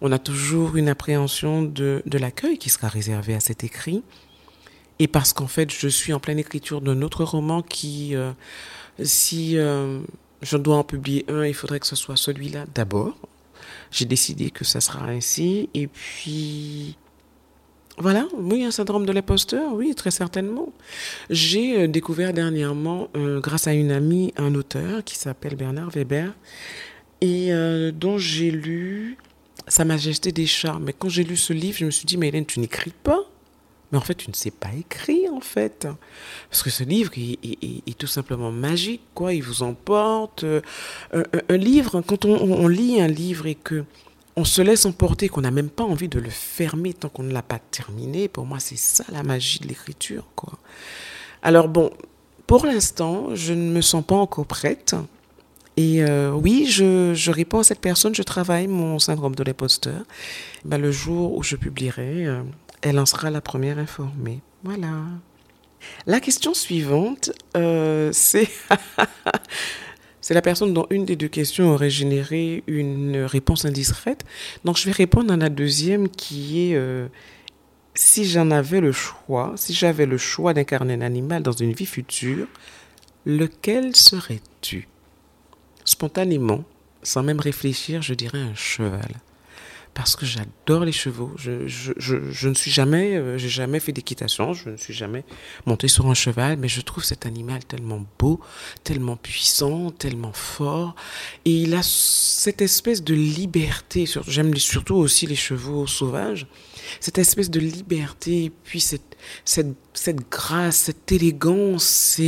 on 0.00 0.12
a 0.12 0.18
toujours 0.18 0.76
une 0.76 0.88
appréhension 0.88 1.62
de, 1.62 2.02
l'accueil 2.12 2.58
qui 2.58 2.70
sera 2.70 2.88
réservé 2.88 3.34
à 3.34 3.40
cet 3.40 3.64
écrit. 3.64 4.02
Et 4.98 5.08
parce 5.08 5.32
qu'en 5.32 5.46
fait, 5.46 5.72
je 5.72 5.88
suis 5.88 6.12
en 6.12 6.20
pleine 6.20 6.38
écriture 6.38 6.80
d'un 6.80 7.02
autre 7.02 7.24
roman 7.24 7.62
qui, 7.62 8.14
euh, 8.14 8.32
si 9.02 9.56
euh, 9.58 10.00
je 10.42 10.56
dois 10.56 10.76
en 10.76 10.84
publier 10.84 11.24
un, 11.28 11.44
il 11.46 11.54
faudrait 11.54 11.80
que 11.80 11.86
ce 11.86 11.96
soit 11.96 12.16
celui-là 12.16 12.66
d'abord. 12.74 13.16
J'ai 13.90 14.04
décidé 14.04 14.50
que 14.50 14.64
ça 14.64 14.80
sera 14.80 15.06
ainsi. 15.06 15.68
Et 15.74 15.88
puis, 15.88 16.96
voilà, 17.98 18.26
oui, 18.34 18.64
un 18.64 18.70
syndrome 18.70 19.04
de 19.06 19.12
l'imposteur, 19.12 19.72
oui, 19.72 19.94
très 19.94 20.10
certainement. 20.12 20.72
J'ai 21.30 21.82
euh, 21.82 21.88
découvert 21.88 22.32
dernièrement, 22.32 23.08
grâce 23.14 23.66
à 23.66 23.72
une 23.72 23.90
amie, 23.90 24.32
un 24.36 24.54
auteur 24.54 25.02
qui 25.02 25.16
s'appelle 25.16 25.56
Bernard 25.56 25.90
Weber 25.90 26.32
et 27.24 27.92
dont 27.92 28.18
j'ai 28.18 28.50
lu 28.50 29.16
Sa 29.68 29.84
Majesté 29.84 30.32
des 30.32 30.46
Chats. 30.46 30.78
Mais 30.80 30.92
quand 30.92 31.08
j'ai 31.08 31.24
lu 31.24 31.36
ce 31.36 31.52
livre, 31.52 31.78
je 31.78 31.86
me 31.86 31.90
suis 31.90 32.04
dit, 32.04 32.16
mais 32.16 32.28
Hélène, 32.28 32.46
tu 32.46 32.60
n'écris 32.60 32.92
pas 33.02 33.24
mais 33.94 33.98
en 33.98 34.00
fait, 34.00 34.14
tu 34.14 34.28
ne 34.28 34.34
sais 34.34 34.50
pas 34.50 34.70
écrire, 34.76 35.32
en 35.32 35.40
fait. 35.40 35.86
Parce 36.50 36.64
que 36.64 36.70
ce 36.70 36.82
livre 36.82 37.12
est, 37.16 37.96
tout 37.96 38.08
simplement 38.08 38.50
magique, 38.50 39.02
quoi. 39.14 39.32
Il 39.32 39.44
vous 39.44 39.62
emporte. 39.62 40.42
Euh, 40.42 40.60
un, 41.12 41.56
livre, 41.56 42.00
quand 42.00 42.24
on, 42.24 42.66
lit 42.66 43.00
un 43.00 43.06
livre 43.06 43.46
et 43.46 43.54
que 43.54 43.84
on 44.34 44.44
se 44.44 44.62
laisse 44.62 44.84
emporter, 44.84 45.28
qu'on 45.28 45.42
n'a 45.42 45.52
même 45.52 45.70
pas 45.70 45.84
envie 45.84 46.08
de 46.08 46.18
le 46.18 46.28
fermer 46.28 46.92
tant 46.92 47.08
qu'on 47.08 47.22
ne 47.22 47.32
l'a 47.32 47.42
pas 47.42 47.60
terminé, 47.60 48.26
pour 48.26 48.46
moi, 48.46 48.58
c'est 48.58 48.76
ça 48.76 49.04
la 49.12 49.22
magie 49.22 49.60
de 49.60 49.68
l'écriture, 49.68 50.24
quoi. 50.34 50.54
Alors 51.42 51.68
bon, 51.68 51.92
pour 52.48 52.66
l'instant, 52.66 53.32
je 53.36 53.52
ne 53.52 53.70
me 53.70 53.80
sens 53.80 54.04
pas 54.04 54.16
encore 54.16 54.46
prête. 54.46 54.96
Et 55.76 56.04
euh, 56.04 56.30
oui, 56.32 56.66
je, 56.68 57.30
réponds 57.30 57.60
à 57.60 57.64
cette 57.64 57.80
personne, 57.80 58.14
je 58.14 58.22
travaille 58.22 58.68
mon 58.68 58.98
syndrome 58.98 59.34
de 59.34 59.42
l'imposteur. 59.42 60.04
Ben, 60.64 60.78
le 60.78 60.92
jour 60.92 61.36
où 61.36 61.42
je 61.42 61.56
publierai, 61.56 62.26
euh, 62.26 62.42
elle 62.82 62.98
en 62.98 63.06
sera 63.06 63.30
la 63.30 63.40
première 63.40 63.78
informée. 63.78 64.40
Voilà. 64.62 65.02
La 66.06 66.20
question 66.20 66.54
suivante, 66.54 67.32
euh, 67.56 68.10
c'est 68.12 68.48
la 70.30 70.42
personne 70.42 70.72
dont 70.72 70.86
une 70.90 71.04
des 71.04 71.16
deux 71.16 71.28
questions 71.28 71.72
aurait 71.72 71.90
généré 71.90 72.62
une 72.68 73.24
réponse 73.24 73.64
indiscrète. 73.64 74.24
Donc 74.64 74.78
je 74.78 74.86
vais 74.86 74.92
répondre 74.92 75.32
à 75.32 75.36
la 75.36 75.48
deuxième 75.48 76.08
qui 76.08 76.70
est 76.70 76.78
si 77.94 78.24
j'en 78.24 78.50
avais 78.50 78.80
le 78.80 78.92
choix, 78.92 79.52
si 79.56 79.72
j'avais 79.72 80.06
le 80.06 80.18
choix 80.18 80.54
d'incarner 80.54 80.94
un 80.94 81.00
animal 81.00 81.42
dans 81.42 81.52
une 81.52 81.72
vie 81.72 81.86
future, 81.86 82.46
lequel 83.24 83.94
serais-tu? 83.94 84.88
Spontanément, 85.84 86.64
sans 87.02 87.22
même 87.22 87.40
réfléchir, 87.40 88.02
je 88.02 88.14
dirais 88.14 88.40
un 88.40 88.54
cheval 88.54 89.20
parce 89.94 90.16
que 90.16 90.26
j'adore 90.26 90.84
les 90.84 90.92
chevaux. 90.92 91.30
Je, 91.36 91.66
je, 91.68 91.92
je, 91.96 92.48
ne 92.48 92.54
suis 92.54 92.70
jamais, 92.70 93.16
euh, 93.16 93.38
j'ai 93.38 93.48
jamais 93.48 93.78
fait 93.78 93.92
d'équitation, 93.92 94.52
je 94.52 94.70
ne 94.70 94.76
suis 94.76 94.92
jamais 94.92 95.24
monté 95.66 95.88
sur 95.88 96.06
un 96.06 96.14
cheval, 96.14 96.56
mais 96.58 96.68
je 96.68 96.80
trouve 96.80 97.04
cet 97.04 97.26
animal 97.26 97.64
tellement 97.64 98.04
beau, 98.18 98.40
tellement 98.82 99.16
puissant, 99.16 99.90
tellement 99.92 100.32
fort, 100.32 100.96
et 101.44 101.52
il 101.52 101.74
a 101.74 101.82
cette 101.82 102.60
espèce 102.60 103.02
de 103.02 103.14
liberté. 103.14 104.06
J'aime 104.26 104.54
surtout 104.56 104.96
aussi 104.96 105.26
les 105.26 105.36
chevaux 105.36 105.86
sauvages. 105.86 106.46
Cette 107.00 107.18
espèce 107.18 107.50
de 107.50 107.60
liberté, 107.60 108.52
puis 108.64 108.80
cette, 108.80 109.16
cette, 109.44 109.74
cette 109.94 110.28
grâce, 110.28 110.76
cette 110.76 111.10
élégance, 111.12 112.20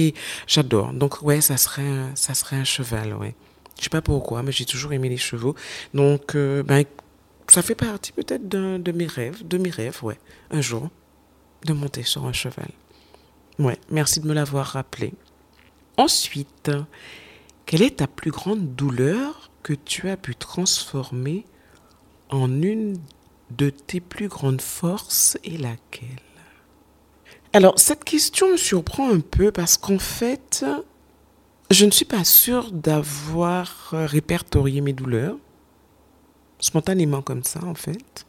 j'adore. 0.47 0.93
Donc 0.93 1.21
ouais, 1.23 1.41
ça 1.41 1.57
serait, 1.57 1.83
ça 2.15 2.33
serait 2.33 2.57
un 2.57 2.65
cheval, 2.65 3.15
ouais. 3.15 3.35
Je 3.79 3.85
sais 3.85 3.91
pas 3.91 4.03
pourquoi, 4.03 4.43
mais 4.43 4.53
j'ai 4.53 4.65
toujours 4.65 4.93
aimé 4.93 5.09
les 5.09 5.17
chevaux. 5.17 5.55
Donc, 5.93 6.35
euh, 6.35 6.63
ben, 6.63 6.85
ça 7.49 7.63
fait 7.63 7.75
partie 7.75 8.13
peut-être 8.13 8.49
de 8.49 8.93
mes 8.93 9.07
rêves, 9.07 9.47
de 9.47 9.59
mes 9.59 9.71
rêves, 9.71 10.03
ouais, 10.03 10.19
un 10.51 10.61
jour, 10.61 10.89
de 11.65 11.73
monter 11.73 12.03
sur 12.03 12.25
un 12.27 12.33
cheval. 12.33 12.71
Ouais, 13.59 13.79
merci 13.91 14.21
de 14.21 14.27
me 14.27 14.35
l'avoir 14.35 14.67
rappelé. 14.67 15.13
Ensuite, 15.97 16.71
quelle 17.65 17.83
est 17.83 17.97
ta 17.97 18.07
plus 18.07 18.31
grande 18.31 18.75
douleur 18.75 19.51
que 19.63 19.73
tu 19.73 20.09
as 20.09 20.17
pu 20.17 20.35
transformer 20.37 21.45
en 22.29 22.63
une 22.63 22.99
de 23.51 23.71
tes 23.71 24.01
plus 24.01 24.29
grandes 24.29 24.61
forces 24.61 25.39
et 25.45 25.57
laquelle? 25.57 26.21
Alors, 27.53 27.79
cette 27.79 28.05
question 28.05 28.53
me 28.53 28.57
surprend 28.57 29.11
un 29.11 29.21
peu 29.21 29.51
parce 29.51 29.79
qu'en 29.79 29.99
fait, 29.99 30.65
je 31.71 31.85
ne 31.85 31.91
suis 31.91 32.05
pas 32.05 32.25
sûre 32.25 32.71
d'avoir 32.71 33.89
répertorié 33.93 34.81
mes 34.81 34.93
douleurs 34.93 35.37
spontanément 36.59 37.23
comme 37.23 37.45
ça 37.45 37.65
en 37.65 37.75
fait, 37.75 38.27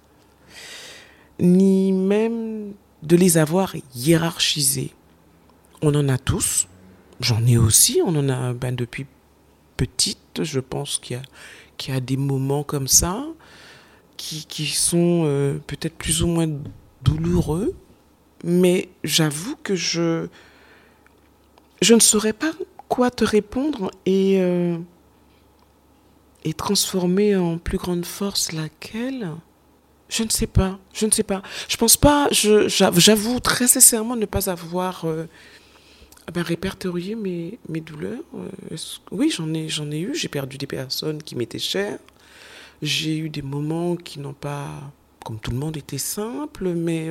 ni 1.40 1.92
même 1.92 2.74
de 3.04 3.16
les 3.16 3.38
avoir 3.38 3.76
hiérarchisés. 3.96 4.94
On 5.82 5.94
en 5.94 6.10
a 6.10 6.18
tous, 6.18 6.68
j'en 7.20 7.46
ai 7.46 7.58
aussi, 7.58 8.02
on 8.04 8.16
en 8.16 8.30
a 8.30 8.54
ben, 8.54 8.76
depuis 8.76 9.06
petite, 9.78 10.44
je 10.44 10.60
pense 10.60 10.98
qu'il 10.98 11.22
y, 11.88 11.92
a 11.92 12.00
des 12.00 12.18
moments 12.18 12.64
comme 12.64 12.88
ça 12.88 13.24
qui, 14.18 14.66
sont 14.66 15.24
euh, 15.26 15.60
peut-être 15.68 15.96
plus 15.96 16.24
ou 16.24 16.28
moins 16.28 16.50
douloureux, 17.04 17.76
mais 18.44 18.90
j'avoue 19.04 19.56
que 19.58 19.76
je 19.76 20.28
ne 21.84 22.00
saurais 22.00 22.34
pas 22.34 22.52
quoi 22.88 23.12
te 23.12 23.24
répondre 23.24 23.92
et... 24.06 24.40
Euh, 24.42 24.78
et 26.44 26.54
transformer 26.54 27.36
en 27.36 27.58
plus 27.58 27.78
grande 27.78 28.06
force 28.06 28.54
laquelle? 28.54 29.32
Je 30.08 30.24
ne 30.24 30.30
sais 30.30 30.48
pas. 30.48 30.80
Je 30.94 31.06
ne 31.06 31.12
sais 31.12 31.24
pas. 31.24 31.42
Je 31.68 31.76
pense 31.76 31.98
pas. 31.98 32.30
J'avoue 32.32 33.42
très 33.42 33.68
sincèrement 33.68 34.16
ne 34.16 34.26
pas 34.26 34.50
avoir 34.50 35.04
euh, 35.04 35.26
ben, 36.34 36.44
répertorié 36.44 37.16
mes, 37.16 37.60
mes 37.68 37.82
douleurs. 37.82 38.24
Euh, 38.36 38.78
oui, 39.12 39.30
j'en 39.30 39.54
ai, 39.54 39.68
j'en 39.68 39.92
ai 39.92 40.00
eu. 40.00 40.16
J'ai 40.16 40.30
perdu 40.30 40.58
des 40.58 40.68
personnes 40.68 41.22
qui 41.22 41.36
m'étaient 41.36 41.60
chères. 41.60 42.00
J'ai 42.82 43.18
eu 43.18 43.30
des 43.30 43.42
moments 43.42 43.98
qui 43.98 44.22
n'ont 44.22 44.34
pas, 44.34 44.70
comme 45.26 45.40
tout 45.40 45.52
le 45.52 45.58
monde, 45.58 45.76
été 45.76 45.98
simples, 45.98 46.70
mais 46.70 47.10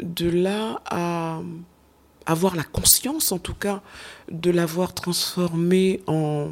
de 0.00 0.28
là 0.28 0.82
à 0.84 1.40
avoir 2.26 2.56
la 2.56 2.64
conscience, 2.64 3.32
en 3.32 3.38
tout 3.38 3.54
cas, 3.54 3.82
de 4.30 4.50
l'avoir 4.50 4.94
transformé 4.94 6.02
en 6.06 6.50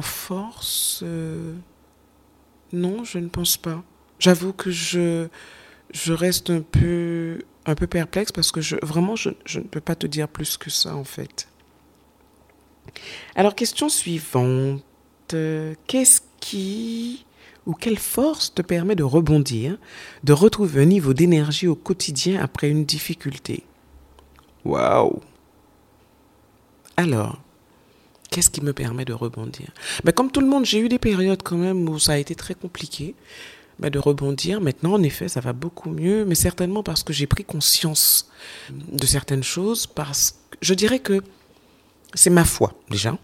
force, 0.00 1.00
euh, 1.02 1.54
non, 2.74 3.04
je 3.04 3.18
ne 3.18 3.28
pense 3.28 3.56
pas. 3.56 3.82
J'avoue 4.18 4.52
que 4.52 4.70
je, 4.70 5.28
reste 6.08 6.50
un 6.50 6.60
peu, 6.60 7.38
perplexe 7.88 8.32
parce 8.32 8.50
que 8.52 8.60
vraiment, 8.84 9.16
je, 9.16 9.30
je 9.46 9.60
ne 9.60 9.64
peux 9.64 9.80
pas 9.80 9.94
te 9.94 10.06
dire 10.06 10.28
plus 10.28 10.56
que 10.56 10.70
ça 10.70 10.96
en 10.96 11.04
fait. 11.04 11.48
Alors, 13.34 13.54
question 13.54 13.88
suivante. 13.88 14.82
Qu'est-ce 15.86 16.20
qui 16.40 17.24
ou 17.66 17.72
quelle 17.72 17.98
force 17.98 18.52
te 18.52 18.62
permet 18.62 18.94
de 18.94 19.02
rebondir, 19.02 19.78
de 20.22 20.32
retrouver 20.32 20.82
un 20.82 20.86
niveau 20.86 21.14
d'énergie 21.14 21.66
au 21.66 21.74
quotidien 21.74 22.40
après 22.40 22.68
une 22.68 22.84
difficulté? 22.84 23.64
Waouh 24.64 25.20
Alors, 26.96 27.38
Qu'est-ce 28.34 28.50
qui 28.50 28.62
me 28.62 28.72
permet 28.72 29.04
de 29.04 29.12
rebondir? 29.12 29.68
Ben, 30.02 30.10
Comme 30.10 30.28
tout 30.28 30.40
le 30.40 30.48
monde, 30.48 30.64
j'ai 30.64 30.80
eu 30.80 30.88
des 30.88 30.98
périodes 30.98 31.44
quand 31.44 31.56
même 31.56 31.88
où 31.88 32.00
ça 32.00 32.14
a 32.14 32.16
été 32.16 32.34
très 32.34 32.54
compliqué 32.54 33.14
ben, 33.78 33.90
de 33.90 33.98
rebondir. 34.00 34.60
Maintenant, 34.60 34.94
en 34.94 35.04
effet, 35.04 35.28
ça 35.28 35.38
va 35.38 35.52
beaucoup 35.52 35.88
mieux, 35.88 36.24
mais 36.24 36.34
certainement 36.34 36.82
parce 36.82 37.04
que 37.04 37.12
j'ai 37.12 37.28
pris 37.28 37.44
conscience 37.44 38.28
de 38.70 39.06
certaines 39.06 39.44
choses. 39.44 39.86
Parce 39.86 40.32
que 40.50 40.56
je 40.62 40.74
dirais 40.74 40.98
que 40.98 41.22
c'est 42.14 42.28
ma 42.28 42.44
foi, 42.44 42.74
déjà. 42.90 43.16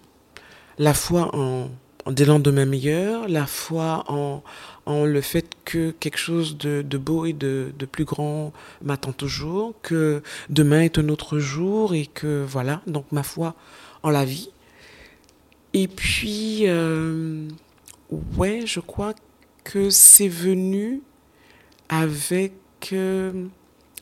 La 0.78 0.94
foi 0.94 1.34
en, 1.34 1.70
des 2.10 2.24
lendemains 2.24 2.66
meilleurs, 2.66 3.28
la 3.28 3.46
foi 3.46 4.04
en, 4.08 4.42
le 4.86 5.20
fait 5.20 5.46
que 5.64 5.92
quelque 5.92 6.18
chose 6.18 6.56
de, 6.58 6.98
beau 6.98 7.26
et 7.26 7.32
de, 7.32 7.72
plus 7.90 8.04
grand 8.04 8.52
m'attend 8.82 9.12
toujours, 9.12 9.74
que 9.82 10.22
demain 10.48 10.82
est 10.82 10.98
un 10.98 11.08
autre 11.08 11.38
jour 11.38 11.94
et 11.94 12.06
que 12.06 12.44
voilà, 12.46 12.82
donc 12.86 13.06
ma 13.12 13.22
foi 13.22 13.54
en 14.02 14.10
la 14.10 14.24
vie, 14.24 14.50
et 15.72 15.86
puis, 15.86 16.62
euh, 16.66 17.48
ouais, 18.36 18.62
je 18.64 18.80
crois 18.80 19.14
que 19.62 19.90
c'est 19.90 20.28
venu 20.28 21.02
avec, 21.88 22.52
euh, 22.92 23.46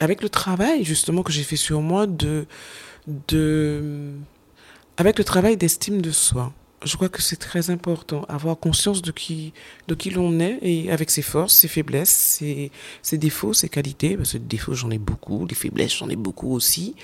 avec 0.01 0.23
le 0.23 0.29
travail 0.31 0.85
justement 0.85 1.23
que 1.23 1.33
j'ai 1.33 1.43
fait 1.43 1.57
sur 1.57 1.83
moi, 1.83 2.07
de, 2.07 2.47
de, 3.29 4.13
avec 4.97 5.19
le 5.19 5.25
travail 5.25 5.57
d'estime 5.57 6.01
de 6.01 6.11
soi. 6.11 6.53
Je 6.85 6.95
crois 6.95 7.09
que 7.09 7.21
c'est 7.21 7.37
très 7.37 7.71
important, 7.71 8.25
avoir 8.29 8.57
conscience 8.57 9.03
de 9.03 9.11
qui, 9.11 9.53
de 9.89 9.95
qui 9.95 10.11
l'on 10.11 10.39
est 10.39 10.59
et 10.63 10.93
avec 10.93 11.11
ses 11.11 11.23
forces, 11.23 11.55
ses 11.55 11.67
faiblesses, 11.69 12.11
ses, 12.11 12.71
ses 13.03 13.19
défauts, 13.19 13.53
ses 13.53 13.69
qualités. 13.69 14.17
Parce 14.17 14.33
que 14.33 14.39
défauts, 14.39 14.75
j'en 14.75 14.91
ai 14.91 14.99
beaucoup, 14.99 15.45
des 15.47 15.57
faiblesses, 15.57 15.97
j'en 15.97 16.09
ai 16.09 16.17
beaucoup 16.17 16.53
aussi. 16.55 16.95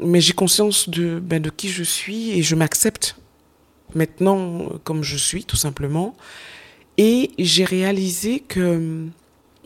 Mais 0.00 0.20
j'ai 0.20 0.34
conscience 0.34 0.88
de, 0.88 1.18
ben, 1.18 1.42
de 1.42 1.50
qui 1.50 1.68
je 1.68 1.82
suis 1.82 2.30
et 2.30 2.42
je 2.42 2.54
m'accepte 2.54 3.16
maintenant 3.94 4.70
comme 4.84 5.02
je 5.02 5.16
suis, 5.16 5.44
tout 5.44 5.56
simplement. 5.56 6.16
Et 6.96 7.30
j'ai 7.38 7.64
réalisé 7.64 8.40
que 8.40 9.06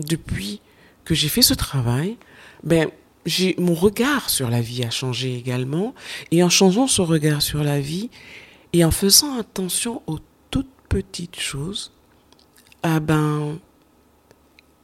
depuis 0.01 0.61
que 1.05 1.15
j'ai 1.15 1.29
fait 1.29 1.43
ce 1.43 1.55
travail, 1.55 2.17
ben, 2.63 2.89
j'ai, 3.27 3.55
mon 3.59 3.75
regard 3.75 4.31
sur 4.31 4.49
la 4.49 4.61
vie 4.61 4.85
a 4.85 4.91
changé 4.91 5.37
également. 5.37 5.95
Et 6.31 6.43
en 6.43 6.49
changeant 6.49 6.87
ce 6.87 7.03
regard 7.03 7.43
sur 7.43 7.63
la 7.63 7.81
vie, 7.81 8.11
et 8.77 8.85
en 8.85 8.91
faisant 8.91 9.39
attention 9.39 10.03
aux 10.07 10.19
toutes 10.51 10.69
petites 10.91 11.41
choses, 11.41 11.93
ah 12.83 13.01
ben, 13.01 13.59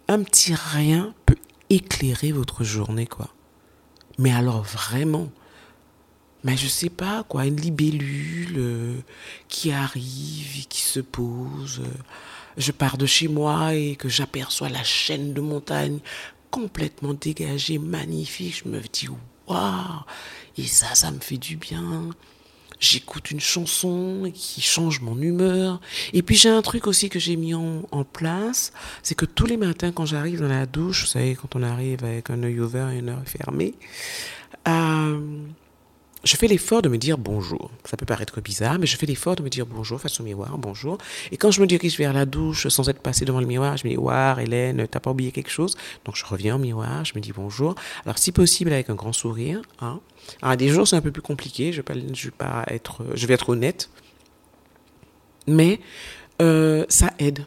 un 0.09 0.23
petit 0.23 0.55
rien 0.55 1.15
peut 1.27 1.37
éclairer 1.69 2.33
votre 2.33 2.65
journée, 2.65 3.07
quoi. 3.07 3.29
Mais 4.17 4.33
alors 4.33 4.63
vraiment, 4.63 5.31
mais 6.43 6.57
je 6.57 6.69
sais 6.69 6.89
pas 6.89 7.23
quoi, 7.25 7.45
une 7.45 7.61
libellule 7.61 8.55
euh, 8.57 8.97
qui 9.49 9.73
arrive 9.73 10.67
qui 10.69 10.81
se 10.81 11.01
pose. 11.01 11.83
Euh, 11.85 11.99
je 12.57 12.73
pars 12.73 12.97
de 12.97 13.05
chez 13.05 13.29
moi 13.29 13.75
et 13.75 13.97
que 13.97 14.09
j'aperçois 14.09 14.71
la 14.71 14.85
chaîne 14.85 15.35
de 15.35 15.43
montagne 15.43 15.99
complètement 16.51 17.13
dégagée, 17.13 17.77
magnifique. 17.77 18.63
Je 18.65 18.71
me 18.71 18.81
dis 18.81 19.09
waouh, 19.47 20.01
et 20.57 20.65
ça, 20.65 20.95
ça 20.95 21.11
me 21.11 21.21
fait 21.21 21.37
du 21.37 21.57
bien 21.57 22.09
j'écoute 22.83 23.31
une 23.31 23.41
chanson 23.41 24.31
qui 24.35 24.61
change 24.61 25.01
mon 25.01 25.21
humeur. 25.21 25.81
Et 26.13 26.23
puis 26.23 26.37
j'ai 26.37 26.49
un 26.49 26.63
truc 26.63 26.87
aussi 26.87 27.09
que 27.09 27.19
j'ai 27.19 27.37
mis 27.37 27.55
en, 27.55 27.83
place, 28.13 28.73
c'est 29.03 29.15
que 29.15 29.25
tous 29.25 29.47
les 29.47 29.57
matins 29.57 29.93
quand 29.93 30.05
j'arrive 30.05 30.41
dans 30.41 30.49
la 30.49 30.67
douche, 30.67 31.03
vous 31.03 31.07
savez, 31.07 31.37
quand 31.37 31.55
on 31.55 31.63
arrive 31.63 32.05
avec 32.05 32.31
un 32.31 32.43
œil 32.43 32.59
ouvert 32.61 32.91
et 32.91 32.99
un 32.99 33.09
œil 33.09 33.15
fermé, 33.25 33.75
euh, 34.67 35.21
je 36.25 36.37
fais 36.37 36.47
l'effort 36.47 36.83
de 36.83 36.89
me 36.89 36.99
dire 36.99 37.19
bonjour. 37.19 37.71
Ça 37.85 37.97
peut 37.97 38.07
paraître 38.07 38.41
bizarre, 38.41 38.79
mais 38.79 38.87
je 38.87 38.97
fais 38.97 39.07
l'effort 39.07 39.37
de 39.37 39.43
me 39.43 39.49
dire 39.49 39.67
bonjour 39.67 40.01
face 40.01 40.21
au 40.21 40.23
miroir, 40.23 40.57
bonjour. 40.59 40.99
Et 41.33 41.37
quand 41.37 41.51
je 41.51 41.61
me 41.61 41.67
dirige 41.67 41.99
vers 41.99 42.13
la 42.13 42.27
douche 42.27 42.69
sans 42.69 42.89
être 42.89 43.01
passé 43.01 43.25
devant 43.25 43.41
le 43.41 43.47
miroir, 43.47 43.77
je 43.77 43.87
me 43.87 43.93
dis, 43.93 43.97
waouh, 43.97 44.39
Hélène, 44.39 44.87
t'as 44.89 45.01
pas 45.01 45.11
oublié 45.11 45.33
quelque 45.33 45.51
chose? 45.51 45.77
Donc 46.05 46.17
je 46.17 46.25
reviens 46.25 46.57
au 46.57 46.59
miroir, 46.59 47.05
je 47.05 47.13
me 47.17 47.21
dis 47.21 47.33
bonjour. 47.33 47.75
Alors 48.05 48.19
si 48.19 48.33
possible 48.33 48.73
avec 48.73 48.89
un 48.91 48.95
grand 48.95 49.13
sourire. 49.13 49.63
Hein. 49.81 50.01
Alors 50.43 50.57
des 50.57 50.69
jours 50.69 50.87
c'est 50.87 50.97
un 50.97 51.01
peu 51.01 51.13
plus 51.13 51.23
compliqué, 51.23 51.73
je 51.73 51.83
vais 51.83 52.31
pas, 52.31 52.65
pas 52.65 52.67
être 52.69 53.49
honnête. 53.49 53.91
Mais 55.47 55.81
euh, 56.41 56.85
ça 56.89 57.13
aide. 57.19 57.47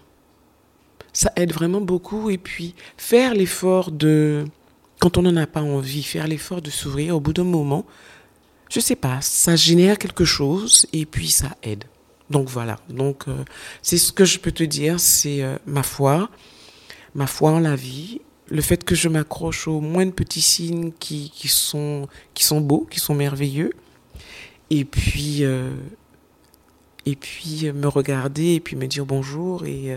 Ça 1.13 1.32
aide 1.38 1.53
vraiment 1.53 1.82
beaucoup. 1.82 2.29
Et 2.29 2.38
puis 2.38 2.75
faire 2.98 3.34
l'effort 3.34 3.91
de, 3.91 4.46
quand 5.00 5.17
on 5.17 5.22
n'en 5.22 5.38
a 5.38 5.48
pas 5.48 5.62
envie, 5.62 6.03
faire 6.03 6.27
l'effort 6.27 6.62
de 6.62 6.70
s'ouvrir 6.70 7.15
au 7.15 7.20
bout 7.20 7.34
d'un 7.34 7.44
moment 7.44 7.86
je 8.69 8.79
sais 8.79 8.95
pas, 8.95 9.22
ça 9.22 9.55
génère 9.55 9.98
quelque 9.98 10.25
chose 10.25 10.88
et 10.93 11.05
puis 11.05 11.29
ça 11.29 11.55
aide. 11.63 11.86
Donc 12.29 12.50
voilà, 12.50 12.79
donc 12.89 13.27
euh, 13.27 13.43
c'est 13.81 13.98
ce 13.98 14.12
que 14.12 14.25
je 14.25 14.39
peux 14.39 14.51
te 14.51 14.63
dire, 14.63 15.00
c'est 15.00 15.43
euh, 15.43 15.57
ma 15.67 15.84
foi, 15.84 16.29
ma 17.13 17.27
foi 17.27 17.51
en 17.51 17.60
la 17.60 17.75
vie, 17.75 18.22
le 18.48 18.62
fait 18.62 18.84
que 18.84 18.95
je 18.95 19.10
m'accroche 19.10 19.67
aux 19.67 19.79
moins 19.79 20.07
de 20.07 20.12
petits 20.12 20.41
signes 20.41 20.91
qui, 21.00 21.31
qui, 21.34 21.48
sont, 21.48 22.07
qui 22.34 22.43
sont 22.43 22.62
beaux, 22.62 22.88
qui 22.89 23.00
sont 23.00 23.13
merveilleux, 23.13 23.72
et 24.72 24.86
puis, 24.86 25.43
euh, 25.43 25.69
et 27.05 27.15
puis 27.15 27.72
me 27.72 27.88
regarder 27.88 28.55
et 28.55 28.60
puis 28.60 28.75
me 28.75 28.88
dire 28.88 29.05
bonjour 29.05 29.63
et, 29.65 29.95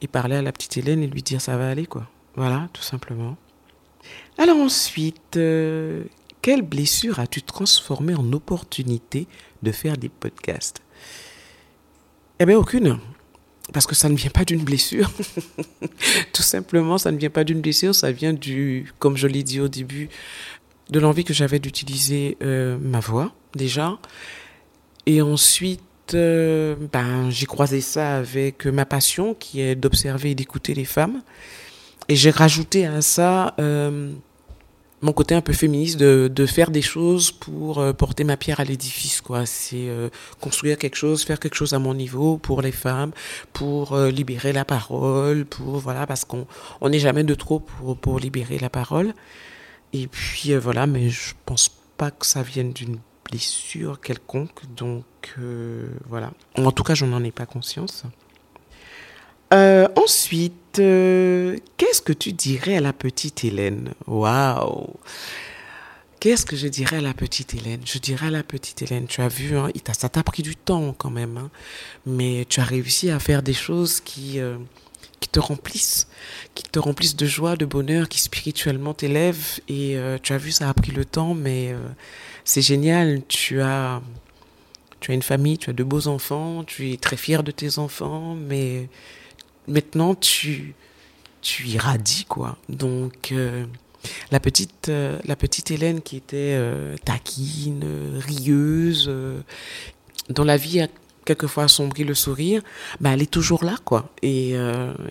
et 0.00 0.06
parler 0.06 0.36
à 0.36 0.42
la 0.42 0.52
petite 0.52 0.76
Hélène 0.76 1.02
et 1.02 1.08
lui 1.08 1.22
dire 1.22 1.40
ça 1.40 1.56
va 1.56 1.68
aller 1.68 1.86
quoi. 1.86 2.08
Voilà, 2.36 2.68
tout 2.72 2.82
simplement. 2.82 3.36
Alors 4.38 4.58
ensuite, 4.58 5.36
quelle 6.42 6.62
blessure 6.62 7.20
as-tu 7.20 7.40
transformée 7.40 8.14
en 8.14 8.32
opportunité 8.32 9.28
de 9.62 9.70
faire 9.70 9.96
des 9.96 10.08
podcasts? 10.08 10.82
Eh 12.40 12.44
bien, 12.44 12.58
aucune. 12.58 12.98
Parce 13.72 13.86
que 13.86 13.94
ça 13.94 14.08
ne 14.08 14.16
vient 14.16 14.30
pas 14.30 14.44
d'une 14.44 14.64
blessure. 14.64 15.10
Tout 16.32 16.42
simplement, 16.42 16.98
ça 16.98 17.12
ne 17.12 17.16
vient 17.16 17.30
pas 17.30 17.44
d'une 17.44 17.60
blessure, 17.60 17.94
ça 17.94 18.10
vient 18.10 18.32
du, 18.32 18.92
comme 18.98 19.16
je 19.16 19.28
l'ai 19.28 19.44
dit 19.44 19.60
au 19.60 19.68
début, 19.68 20.08
de 20.90 20.98
l'envie 20.98 21.24
que 21.24 21.32
j'avais 21.32 21.60
d'utiliser 21.60 22.36
euh, 22.42 22.76
ma 22.80 22.98
voix, 22.98 23.32
déjà. 23.54 23.96
Et 25.06 25.22
ensuite, 25.22 25.80
euh, 26.14 26.74
ben, 26.92 27.30
j'ai 27.30 27.46
croisé 27.46 27.80
ça 27.80 28.16
avec 28.16 28.66
ma 28.66 28.84
passion, 28.84 29.34
qui 29.34 29.60
est 29.60 29.76
d'observer 29.76 30.32
et 30.32 30.34
d'écouter 30.34 30.74
les 30.74 30.84
femmes. 30.84 31.22
Et 32.08 32.16
j'ai 32.16 32.30
rajouté 32.30 32.84
à 32.86 33.00
ça... 33.00 33.54
Euh, 33.60 34.12
mon 35.02 35.12
côté 35.12 35.34
un 35.34 35.40
peu 35.40 35.52
féministe 35.52 35.98
de, 35.98 36.30
de 36.32 36.46
faire 36.46 36.70
des 36.70 36.80
choses 36.80 37.32
pour 37.32 37.78
euh, 37.78 37.92
porter 37.92 38.24
ma 38.24 38.36
pierre 38.36 38.60
à 38.60 38.64
l'édifice 38.64 39.20
quoi. 39.20 39.44
C'est 39.46 39.88
euh, 39.88 40.08
construire 40.40 40.78
quelque 40.78 40.94
chose 40.94 41.24
faire 41.24 41.40
quelque 41.40 41.56
chose 41.56 41.74
à 41.74 41.78
mon 41.78 41.94
niveau 41.94 42.38
pour 42.38 42.62
les 42.62 42.72
femmes 42.72 43.10
pour 43.52 43.92
euh, 43.92 44.10
libérer 44.10 44.52
la 44.52 44.64
parole 44.64 45.44
pour 45.44 45.78
voilà 45.78 46.06
parce 46.06 46.24
qu'on 46.24 46.46
on 46.80 46.88
n'est 46.88 47.00
jamais 47.00 47.24
de 47.24 47.34
trop 47.34 47.58
pour 47.58 47.96
pour 47.96 48.18
libérer 48.18 48.58
la 48.58 48.70
parole. 48.70 49.12
Et 49.92 50.06
puis 50.06 50.54
voilà 50.54 50.86
mais 50.86 51.10
je 51.10 51.34
pense 51.44 51.68
pas 51.96 52.10
que 52.10 52.24
ça 52.24 52.42
vienne 52.42 52.72
d'une 52.72 52.98
blessure 53.28 54.00
quelconque 54.00 54.62
donc 54.76 55.04
voilà. 56.08 56.32
En 56.56 56.70
tout 56.72 56.82
cas 56.82 56.94
je 56.94 57.04
n'en 57.04 57.22
ai 57.24 57.32
pas 57.32 57.46
conscience 57.46 58.04
euh, 59.52 59.88
ensuite, 59.96 60.78
euh, 60.78 61.56
qu'est-ce 61.76 62.02
que 62.02 62.12
tu 62.12 62.32
dirais 62.32 62.76
à 62.76 62.80
la 62.80 62.92
petite 62.92 63.44
Hélène? 63.44 63.92
Waouh 64.06 64.94
Qu'est-ce 66.20 66.46
que 66.46 66.56
je 66.56 66.68
dirais 66.68 66.98
à 66.98 67.00
la 67.00 67.14
petite 67.14 67.54
Hélène? 67.54 67.80
Je 67.84 67.98
dirais 67.98 68.28
à 68.28 68.30
la 68.30 68.44
petite 68.44 68.80
Hélène, 68.82 69.06
tu 69.06 69.20
as 69.20 69.28
vu, 69.28 69.56
hein, 69.56 69.70
ça 69.92 70.08
t'a 70.08 70.22
pris 70.22 70.42
du 70.42 70.54
temps 70.54 70.94
quand 70.96 71.10
même, 71.10 71.36
hein, 71.36 71.50
mais 72.06 72.46
tu 72.48 72.60
as 72.60 72.64
réussi 72.64 73.10
à 73.10 73.18
faire 73.18 73.42
des 73.42 73.52
choses 73.52 74.00
qui, 74.00 74.38
euh, 74.38 74.56
qui 75.18 75.28
te 75.28 75.40
remplissent, 75.40 76.06
qui 76.54 76.62
te 76.62 76.78
remplissent 76.78 77.16
de 77.16 77.26
joie, 77.26 77.56
de 77.56 77.64
bonheur, 77.64 78.08
qui 78.08 78.20
spirituellement 78.20 78.94
t'élèvent. 78.94 79.58
Et 79.68 79.96
tu 80.22 80.32
as 80.32 80.38
vu, 80.38 80.52
ça 80.52 80.68
a 80.68 80.74
pris 80.74 80.92
le 80.92 81.04
temps, 81.04 81.34
mais 81.34 81.74
c'est 82.44 82.62
génial. 82.62 83.22
Tu 83.26 83.60
as, 83.60 84.00
tu 85.00 85.10
as 85.10 85.14
une 85.14 85.22
famille, 85.22 85.58
tu 85.58 85.70
as 85.70 85.72
de 85.72 85.84
beaux 85.84 86.06
enfants, 86.06 86.64
tu 86.64 86.92
es 86.92 86.96
très 86.96 87.16
fier 87.16 87.42
de 87.42 87.50
tes 87.50 87.78
enfants, 87.78 88.34
mais 88.34 88.88
maintenant 89.68 90.14
tu 90.14 90.74
tu 91.40 91.66
irradies 91.66 92.24
quoi. 92.28 92.56
Donc 92.68 93.32
euh, 93.32 93.66
la 94.30 94.40
petite 94.40 94.88
euh, 94.88 95.18
la 95.24 95.36
petite 95.36 95.70
Hélène 95.70 96.00
qui 96.00 96.16
était 96.16 96.54
euh, 96.56 96.96
taquine, 97.04 97.84
rieuse, 98.18 99.12
dont 100.30 100.44
la 100.44 100.56
vie 100.56 100.80
a 100.80 100.88
quelquefois 101.24 101.64
assombri 101.64 102.04
le 102.04 102.14
sourire, 102.14 102.62
bah 103.00 103.10
elle 103.10 103.22
est 103.22 103.30
toujours 103.30 103.64
là 103.64 103.76
quoi. 103.84 104.10
Et 104.22 104.54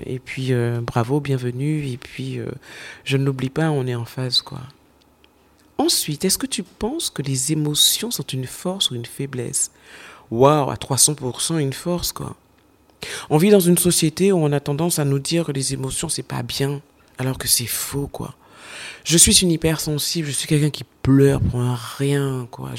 et 0.06 0.20
puis 0.20 0.52
bravo, 0.82 1.20
bienvenue 1.20 1.88
et 1.88 1.98
puis 1.98 2.40
je 3.04 3.18
ne 3.18 3.26
l'oublie 3.26 3.50
pas, 3.50 3.70
on 3.70 3.86
est 3.88 3.96
en 3.96 4.06
phase 4.06 4.42
quoi. 4.42 4.62
Ensuite, 5.78 6.26
est-ce 6.26 6.38
que 6.38 6.46
tu 6.46 6.62
penses 6.62 7.10
que 7.10 7.24
les 7.24 7.52
émotions 7.54 8.12
sont 8.12 8.24
une 8.24 8.46
force 8.46 8.92
ou 8.92 8.96
une 8.96 9.06
faiblesse? 9.06 9.72
Waouh, 10.30 10.70
à 10.70 10.76
300% 10.76 11.58
une 11.58 11.74
force 11.74 12.12
quoi. 12.12 12.36
On 13.30 13.38
vit 13.38 13.50
dans 13.50 13.60
une 13.60 13.78
société 13.78 14.32
où 14.32 14.38
on 14.38 14.52
a 14.52 14.60
tendance 14.60 15.00
à 15.00 15.06
nous 15.06 15.20
dire 15.20 15.46
que 15.46 15.52
les 15.52 15.74
émotions, 15.74 16.10
c'est 16.10 16.24
pas 16.24 16.44
bien, 16.44 16.82
alors 17.18 17.38
que 17.38 17.48
c'est 17.48 17.68
faux, 17.68 18.08
quoi. 18.08 18.36
Je 19.04 19.18
suis 19.18 19.34
une 19.42 19.52
hypersensible, 19.52 20.28
je 20.28 20.34
suis 20.34 20.48
quelqu'un 20.48 20.70
qui 20.70 20.84
pleure 21.02 21.42
pour 21.42 21.62
rien, 21.98 22.48
quoi. 22.52 22.72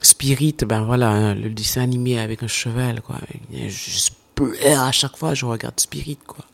Spirit, 0.00 0.56
ben 0.66 0.82
voilà, 0.84 1.10
hein, 1.10 1.34
le 1.34 1.50
dessin 1.50 1.82
animé 1.82 2.18
avec 2.18 2.42
un 2.42 2.48
cheval, 2.48 3.00
quoi. 3.00 3.16
Je 3.52 4.10
pleure 4.34 4.82
à 4.82 4.92
chaque 4.92 5.16
fois, 5.16 5.34
je 5.34 5.46
regarde 5.46 5.80
Spirit, 5.80 6.18
quoi. 6.26 6.44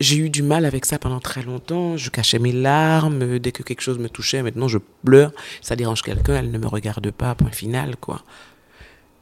J'ai 0.00 0.16
eu 0.16 0.30
du 0.30 0.44
mal 0.44 0.64
avec 0.64 0.86
ça 0.86 0.98
pendant 0.98 1.18
très 1.18 1.42
longtemps. 1.42 1.96
Je 1.96 2.08
cachais 2.10 2.38
mes 2.38 2.52
larmes 2.52 3.40
dès 3.40 3.50
que 3.50 3.64
quelque 3.64 3.80
chose 3.80 3.98
me 3.98 4.08
touchait. 4.08 4.42
Maintenant, 4.44 4.68
je 4.68 4.78
pleure. 5.04 5.32
Ça 5.60 5.74
dérange 5.74 6.02
quelqu'un, 6.02 6.36
elle 6.36 6.52
ne 6.52 6.58
me 6.58 6.68
regarde 6.68 7.10
pas. 7.10 7.34
Point 7.34 7.50
final, 7.50 7.96
quoi. 7.96 8.22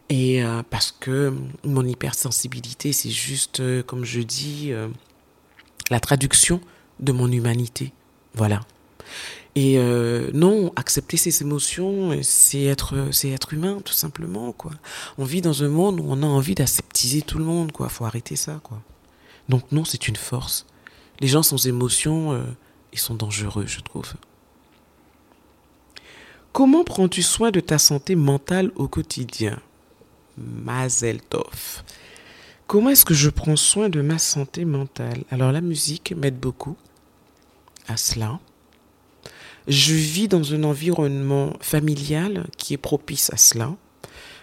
Et 0.08 0.42
euh, 0.42 0.62
parce 0.68 0.92
que 0.92 1.34
mon 1.64 1.84
hypersensibilité, 1.84 2.92
c'est 2.92 3.10
juste, 3.10 3.60
euh, 3.60 3.82
comme 3.82 4.04
je 4.04 4.20
dis, 4.20 4.72
euh, 4.72 4.88
la 5.90 6.00
traduction 6.00 6.60
de 7.00 7.12
mon 7.12 7.30
humanité. 7.30 7.92
Voilà. 8.34 8.60
Et 9.58 9.78
non, 10.34 10.70
accepter 10.76 11.16
ses 11.16 11.40
émotions, 11.40 12.18
c'est 12.22 12.64
être, 12.64 13.08
c'est 13.10 13.30
être 13.30 13.54
humain, 13.54 13.80
tout 13.82 13.94
simplement, 13.94 14.52
quoi. 14.52 14.72
On 15.16 15.24
vit 15.24 15.40
dans 15.40 15.62
un 15.62 15.68
monde 15.68 15.98
où 15.98 16.04
on 16.08 16.22
a 16.22 16.26
envie 16.26 16.54
d'aseptiser 16.54 17.22
tout 17.22 17.38
le 17.38 17.44
monde, 17.44 17.72
quoi. 17.72 17.88
Faut 17.88 18.04
arrêter 18.04 18.36
ça, 18.36 18.60
quoi. 18.62 18.82
Donc 19.48 19.72
non, 19.72 19.86
c'est 19.86 20.08
une 20.08 20.16
force. 20.16 20.66
Les 21.20 21.28
gens 21.28 21.42
sans 21.42 21.66
émotion, 21.66 22.38
ils 22.92 22.98
sont 22.98 23.14
dangereux, 23.14 23.66
je 23.66 23.80
trouve. 23.80 24.12
Comment 26.52 26.84
prends-tu 26.84 27.22
soin 27.22 27.50
de 27.50 27.60
ta 27.60 27.78
santé 27.78 28.14
mentale 28.14 28.72
au 28.76 28.88
quotidien? 28.88 29.58
Mazel 30.36 31.20
Tov. 31.20 31.82
Comment 32.66 32.90
est-ce 32.90 33.04
que 33.04 33.14
je 33.14 33.30
prends 33.30 33.56
soin 33.56 33.88
de 33.88 34.00
ma 34.00 34.18
santé 34.18 34.64
mentale? 34.64 35.22
Alors 35.30 35.52
la 35.52 35.60
musique 35.60 36.14
m'aide 36.16 36.38
beaucoup 36.38 36.76
à 37.88 37.96
cela. 37.96 38.40
Je 39.68 39.94
vis 39.94 40.28
dans 40.28 40.54
un 40.54 40.64
environnement 40.64 41.54
familial 41.60 42.46
qui 42.56 42.74
est 42.74 42.78
propice 42.78 43.32
à 43.32 43.36
cela 43.36 43.74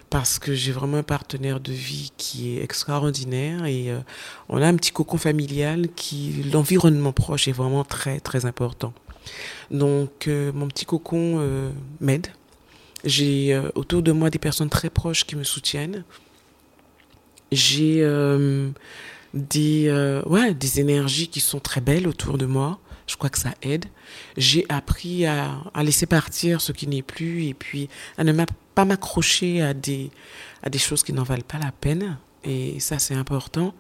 parce 0.10 0.38
que 0.38 0.54
j'ai 0.54 0.72
vraiment 0.72 0.98
un 0.98 1.04
partenaire 1.04 1.60
de 1.60 1.72
vie 1.72 2.12
qui 2.18 2.56
est 2.56 2.64
extraordinaire 2.64 3.66
et 3.66 3.90
euh, 3.90 4.00
on 4.48 4.62
a 4.62 4.68
un 4.68 4.76
petit 4.76 4.92
cocon 4.92 5.18
familial 5.18 5.88
qui 5.96 6.44
l'environnement 6.52 7.14
proche 7.14 7.48
est 7.48 7.54
vraiment 7.54 7.84
très 7.84 8.20
très 8.20 8.46
important. 8.46 8.94
Donc 9.72 10.28
euh, 10.28 10.52
mon 10.54 10.68
petit 10.68 10.86
cocon 10.86 11.38
euh, 11.40 11.72
m'aide. 12.00 12.28
J'ai 13.04 13.60
autour 13.76 14.02
de 14.02 14.12
moi 14.12 14.30
des 14.30 14.40
personnes 14.40 14.70
très 14.70 14.90
proches 14.90 15.26
qui 15.26 15.36
me 15.36 15.44
soutiennent. 15.44 16.04
J'ai 17.52 18.02
des 19.34 20.22
ouais, 20.26 20.54
des 20.54 20.80
énergies 20.80 21.28
qui 21.28 21.40
sont 21.40 21.60
très 21.60 21.82
belles 21.82 22.08
autour 22.08 22.38
de 22.38 22.46
moi. 22.46 22.80
Je 23.06 23.18
crois 23.18 23.30
que 23.30 23.38
ça 23.38 23.54
aide. 23.62 23.86
J'ai 24.38 24.66
appris 24.70 25.26
à, 25.26 25.58
à, 25.74 25.84
laisser 25.84 26.06
partir 26.06 26.62
ce 26.62 26.72
qui 26.72 26.88
n'est 26.88 27.02
plus 27.02 27.46
et 27.46 27.54
puis 27.54 27.90
à 28.18 28.24
ne 28.24 28.32
pas 28.74 28.86
m'accrocher 28.86 29.62
à 29.62 29.74
des, 29.74 30.10
à 30.64 30.70
des 30.70 30.80
choses 30.80 31.04
qui 31.04 31.14
n'en 31.14 31.24
valent 31.24 31.44
pas 31.44 31.60
la 31.60 31.72
peine. 31.72 32.18
Et 32.44 32.80
ça, 32.80 33.00
c'est 33.00 33.16
important. 33.16 33.74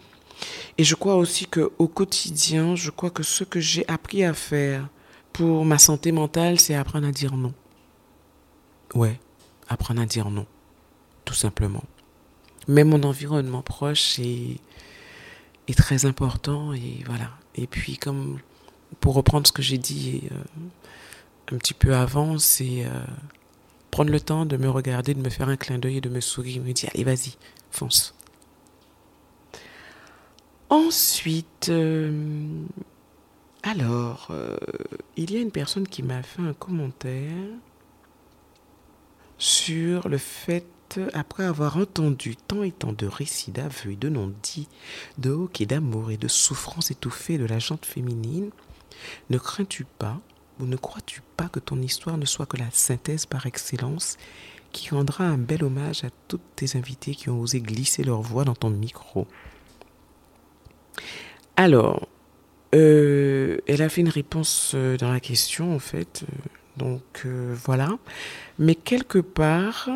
Et 0.77 0.83
je 0.83 0.95
crois 0.95 1.15
aussi 1.15 1.45
qu'au 1.45 1.87
quotidien, 1.87 2.75
je 2.75 2.89
crois 2.89 3.09
que 3.09 3.23
ce 3.23 3.43
que 3.43 3.59
j'ai 3.59 3.87
appris 3.87 4.23
à 4.23 4.33
faire 4.33 4.87
pour 5.31 5.65
ma 5.65 5.77
santé 5.77 6.11
mentale, 6.11 6.59
c'est 6.59 6.75
apprendre 6.75 7.07
à 7.07 7.11
dire 7.11 7.35
non. 7.35 7.53
Ouais, 8.95 9.19
apprendre 9.69 10.01
à 10.01 10.05
dire 10.05 10.29
non, 10.29 10.45
tout 11.25 11.33
simplement. 11.33 11.83
Mais 12.67 12.83
mon 12.83 13.01
environnement 13.03 13.61
proche 13.61 14.19
est, 14.19 14.59
très 15.75 16.05
important 16.05 16.73
et 16.73 17.03
voilà. 17.05 17.31
Et 17.55 17.65
puis 17.65 17.97
comme 17.97 18.39
pour 18.99 19.15
reprendre 19.15 19.47
ce 19.47 19.51
que 19.51 19.63
j'ai 19.63 19.79
dit 19.79 20.23
euh, 20.31 21.55
un 21.55 21.57
petit 21.57 21.73
peu 21.73 21.95
avant, 21.95 22.37
c'est 22.37 22.85
euh, 22.85 23.03
prendre 23.89 24.11
le 24.11 24.19
temps 24.19 24.45
de 24.45 24.57
me 24.57 24.69
regarder, 24.69 25.15
de 25.15 25.21
me 25.21 25.29
faire 25.29 25.49
un 25.49 25.57
clin 25.57 25.79
d'œil 25.79 25.97
et 25.97 26.01
de 26.01 26.09
me 26.09 26.21
sourire, 26.21 26.61
me 26.61 26.71
dire 26.71 26.89
allez 26.93 27.03
vas-y, 27.03 27.35
fonce. 27.71 28.13
Ensuite, 30.69 31.69
euh, 31.69 32.65
alors, 33.63 34.31
il 35.17 35.31
y 35.31 35.37
a 35.37 35.39
une 35.39 35.51
personne 35.51 35.87
qui 35.87 36.03
m'a 36.03 36.23
fait 36.23 36.41
un 36.41 36.53
commentaire 36.53 37.31
sur 39.43 40.07
le 40.07 40.17
fait 40.17 41.01
après 41.11 41.43
avoir 41.43 41.75
entendu 41.75 42.37
tant 42.37 42.63
et 42.63 42.71
tant 42.71 42.93
de 42.93 43.05
récits 43.05 43.51
d'aveux 43.51 43.91
et 43.91 43.95
de 43.97 44.07
non-dits, 44.07 44.69
de 45.17 45.31
hoquets 45.31 45.65
d'amour 45.65 46.11
et 46.11 46.17
de 46.17 46.29
souffrances 46.29 46.91
étouffées 46.91 47.37
de 47.37 47.45
la 47.45 47.59
jante 47.59 47.85
féminine, 47.85 48.51
ne 49.29 49.37
crains-tu 49.37 49.83
pas 49.83 50.21
ou 50.61 50.65
ne 50.65 50.77
crois-tu 50.77 51.21
pas 51.35 51.49
que 51.49 51.59
ton 51.59 51.81
histoire 51.81 52.17
ne 52.17 52.25
soit 52.25 52.45
que 52.45 52.55
la 52.55 52.71
synthèse 52.71 53.25
par 53.25 53.45
excellence 53.45 54.15
qui 54.71 54.91
rendra 54.91 55.25
un 55.25 55.37
bel 55.37 55.65
hommage 55.65 56.05
à 56.05 56.09
toutes 56.29 56.55
tes 56.55 56.77
invités 56.77 57.13
qui 57.13 57.29
ont 57.29 57.41
osé 57.41 57.59
glisser 57.59 58.05
leur 58.05 58.21
voix 58.21 58.45
dans 58.45 58.55
ton 58.55 58.69
micro? 58.69 59.27
Alors, 61.57 62.07
euh, 62.73 63.57
elle 63.67 63.81
a 63.81 63.89
fait 63.89 64.01
une 64.01 64.09
réponse 64.09 64.71
euh, 64.73 64.95
dans 64.95 65.11
la 65.11 65.19
question 65.19 65.75
en 65.75 65.79
fait, 65.79 66.23
euh, 66.79 66.79
donc 66.79 67.25
voilà. 67.25 67.97
Mais 68.59 68.75
quelque 68.75 69.19
part, 69.19 69.89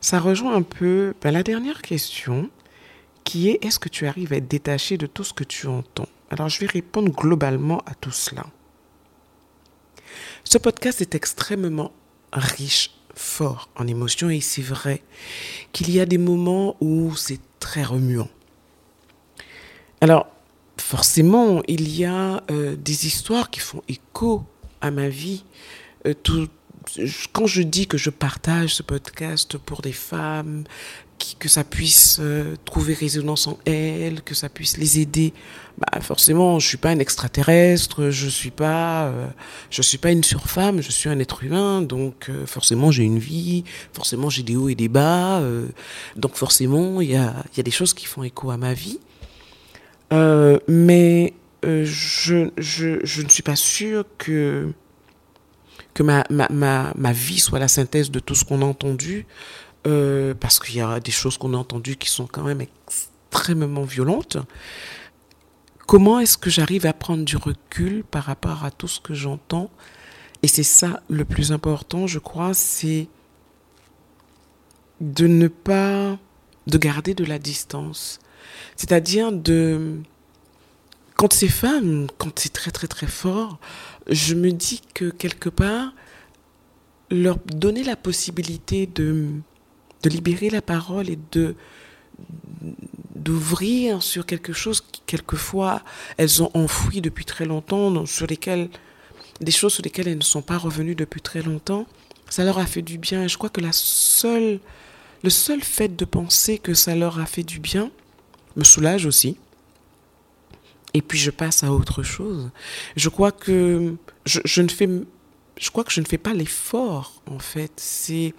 ça 0.00 0.18
rejoint 0.18 0.54
un 0.54 0.62
peu 0.62 1.14
ben, 1.22 1.30
la 1.30 1.42
dernière 1.42 1.82
question 1.82 2.50
qui 3.24 3.48
est 3.48 3.64
est-ce 3.64 3.78
que 3.78 3.88
tu 3.88 4.06
arrives 4.06 4.32
à 4.32 4.36
être 4.36 4.48
détaché 4.48 4.96
de 4.96 5.06
tout 5.06 5.24
ce 5.24 5.32
que 5.32 5.44
tu 5.44 5.66
entends? 5.66 6.08
Alors 6.30 6.48
je 6.48 6.60
vais 6.60 6.66
répondre 6.66 7.12
globalement 7.12 7.78
à 7.86 7.94
tout 7.94 8.10
cela. 8.10 8.46
Ce 10.44 10.58
podcast 10.58 11.00
est 11.00 11.14
extrêmement 11.14 11.92
riche, 12.32 12.92
fort 13.14 13.68
en 13.76 13.86
émotions 13.86 14.30
et 14.30 14.40
c'est 14.40 14.62
vrai 14.62 15.02
qu'il 15.72 15.90
y 15.90 16.00
a 16.00 16.06
des 16.06 16.18
moments 16.18 16.76
où 16.80 17.14
c'est 17.14 17.40
très 17.58 17.82
remuant. 17.82 18.28
Alors 20.00 20.26
forcément, 20.78 21.62
il 21.68 21.94
y 21.94 22.04
a 22.04 22.42
euh, 22.50 22.74
des 22.74 23.06
histoires 23.06 23.50
qui 23.50 23.60
font 23.60 23.82
écho 23.88 24.44
à 24.80 24.90
ma 24.90 25.08
vie. 25.08 25.44
Euh, 26.06 26.14
quand 27.32 27.46
je 27.46 27.62
dis 27.62 27.86
que 27.86 27.98
je 27.98 28.10
partage 28.10 28.74
ce 28.74 28.82
podcast 28.82 29.58
pour 29.58 29.82
des 29.82 29.92
femmes 29.92 30.64
que 31.38 31.50
ça 31.50 31.64
puisse 31.64 32.16
euh, 32.18 32.56
trouver 32.64 32.94
résonance 32.94 33.46
en 33.46 33.58
elles, 33.66 34.22
que 34.22 34.34
ça 34.34 34.48
puisse 34.48 34.78
les 34.78 35.00
aider. 35.00 35.34
Bah 35.76 36.00
forcément, 36.00 36.58
je 36.58 36.66
suis 36.66 36.78
pas 36.78 36.88
un 36.88 36.98
extraterrestre, 36.98 38.08
je 38.08 38.26
suis 38.26 38.50
pas, 38.50 39.04
euh, 39.04 39.26
je 39.68 39.82
suis 39.82 39.98
pas 39.98 40.12
une 40.12 40.24
surfemme, 40.24 40.80
je 40.80 40.90
suis 40.90 41.10
un 41.10 41.18
être 41.18 41.44
humain, 41.44 41.82
donc 41.82 42.30
forcément 42.46 42.90
j'ai 42.90 43.04
une 43.04 43.18
vie, 43.18 43.64
forcément 43.92 44.30
j'ai 44.30 44.42
des 44.42 44.56
hauts 44.56 44.70
et 44.70 44.74
des 44.74 44.88
bas, 44.88 45.42
donc 46.16 46.36
forcément 46.36 47.02
il 47.02 47.10
y 47.10 47.16
a, 47.16 47.44
y 47.54 47.60
a 47.60 47.62
des 47.62 47.70
choses 47.70 47.92
qui 47.92 48.06
font 48.06 48.22
écho 48.22 48.50
à 48.50 48.56
ma 48.56 48.72
vie, 48.72 48.98
mais 50.10 51.34
je, 51.62 52.50
je, 52.56 53.22
ne 53.22 53.28
suis 53.28 53.42
pas 53.42 53.56
sûre 53.56 54.04
que 54.18 54.72
ma 56.00 57.12
vie 57.12 57.40
soit 57.40 57.58
la 57.58 57.68
synthèse 57.68 58.10
de 58.10 58.20
tout 58.20 58.34
ce 58.34 58.44
qu'on 58.44 58.62
a 58.62 58.64
entendu. 58.64 59.26
Euh, 59.86 60.34
parce 60.34 60.58
qu'il 60.58 60.76
y 60.76 60.80
a 60.80 61.00
des 61.00 61.10
choses 61.10 61.38
qu'on 61.38 61.54
a 61.54 61.56
entendues 61.56 61.96
qui 61.96 62.10
sont 62.10 62.26
quand 62.26 62.42
même 62.42 62.60
extrêmement 62.60 63.84
violentes. 63.84 64.36
Comment 65.86 66.20
est-ce 66.20 66.36
que 66.36 66.50
j'arrive 66.50 66.84
à 66.84 66.92
prendre 66.92 67.24
du 67.24 67.36
recul 67.36 68.04
par 68.04 68.24
rapport 68.24 68.64
à 68.64 68.70
tout 68.70 68.88
ce 68.88 69.00
que 69.00 69.14
j'entends? 69.14 69.70
Et 70.42 70.48
c'est 70.48 70.62
ça 70.62 71.02
le 71.08 71.24
plus 71.24 71.50
important, 71.50 72.06
je 72.06 72.18
crois, 72.18 72.52
c'est 72.52 73.08
de 75.00 75.26
ne 75.26 75.48
pas, 75.48 76.18
de 76.66 76.78
garder 76.78 77.14
de 77.14 77.24
la 77.24 77.38
distance. 77.38 78.20
C'est-à-dire 78.76 79.32
de, 79.32 80.00
quand 81.20 81.34
c'est 81.34 81.48
femme, 81.48 82.06
quand 82.16 82.38
c'est 82.38 82.50
très 82.54 82.70
très 82.70 82.86
très 82.86 83.06
fort, 83.06 83.58
je 84.08 84.34
me 84.34 84.52
dis 84.52 84.80
que 84.94 85.10
quelque 85.10 85.50
part, 85.50 85.92
leur 87.10 87.36
donner 87.36 87.84
la 87.84 87.94
possibilité 87.94 88.86
de 88.86 89.28
de 90.02 90.08
libérer 90.08 90.48
la 90.48 90.62
parole 90.62 91.10
et 91.10 91.18
de 91.30 91.56
d'ouvrir 93.14 94.02
sur 94.02 94.24
quelque 94.24 94.54
chose 94.54 94.80
qui 94.80 95.02
quelquefois 95.04 95.82
elles 96.16 96.42
ont 96.42 96.50
enfoui 96.54 97.02
depuis 97.02 97.26
très 97.26 97.44
longtemps, 97.44 98.06
sur 98.06 98.26
lesquelles 98.26 98.70
des 99.42 99.52
choses 99.52 99.74
sur 99.74 99.82
lesquelles 99.82 100.08
elles 100.08 100.16
ne 100.16 100.22
sont 100.22 100.40
pas 100.40 100.56
revenues 100.56 100.94
depuis 100.94 101.20
très 101.20 101.42
longtemps, 101.42 101.84
ça 102.30 102.44
leur 102.44 102.58
a 102.58 102.64
fait 102.64 102.80
du 102.80 102.96
bien. 102.96 103.24
Et 103.24 103.28
je 103.28 103.36
crois 103.36 103.50
que 103.50 103.60
la 103.60 103.72
seule, 103.72 104.58
le 105.22 105.28
seul 105.28 105.62
fait 105.62 105.94
de 105.94 106.06
penser 106.06 106.56
que 106.58 106.72
ça 106.72 106.94
leur 106.94 107.20
a 107.20 107.26
fait 107.26 107.42
du 107.42 107.58
bien 107.60 107.90
me 108.56 108.64
soulage 108.64 109.04
aussi. 109.04 109.36
Et 110.94 111.02
puis 111.02 111.18
je 111.18 111.30
passe 111.30 111.62
à 111.62 111.72
autre 111.72 112.02
chose. 112.02 112.50
Je 112.96 113.08
crois 113.08 113.32
que 113.32 113.94
je, 114.24 114.62
ne 114.62 114.68
fais 114.68 114.88
je 115.56 115.70
crois 115.70 115.84
que 115.84 115.92
je 115.92 116.00
ne 116.00 116.06
fais 116.06 116.18
pas 116.18 116.32
l'effort, 116.32 117.22
en 117.30 117.38
fait. 117.38 117.72
C'est 117.76 118.34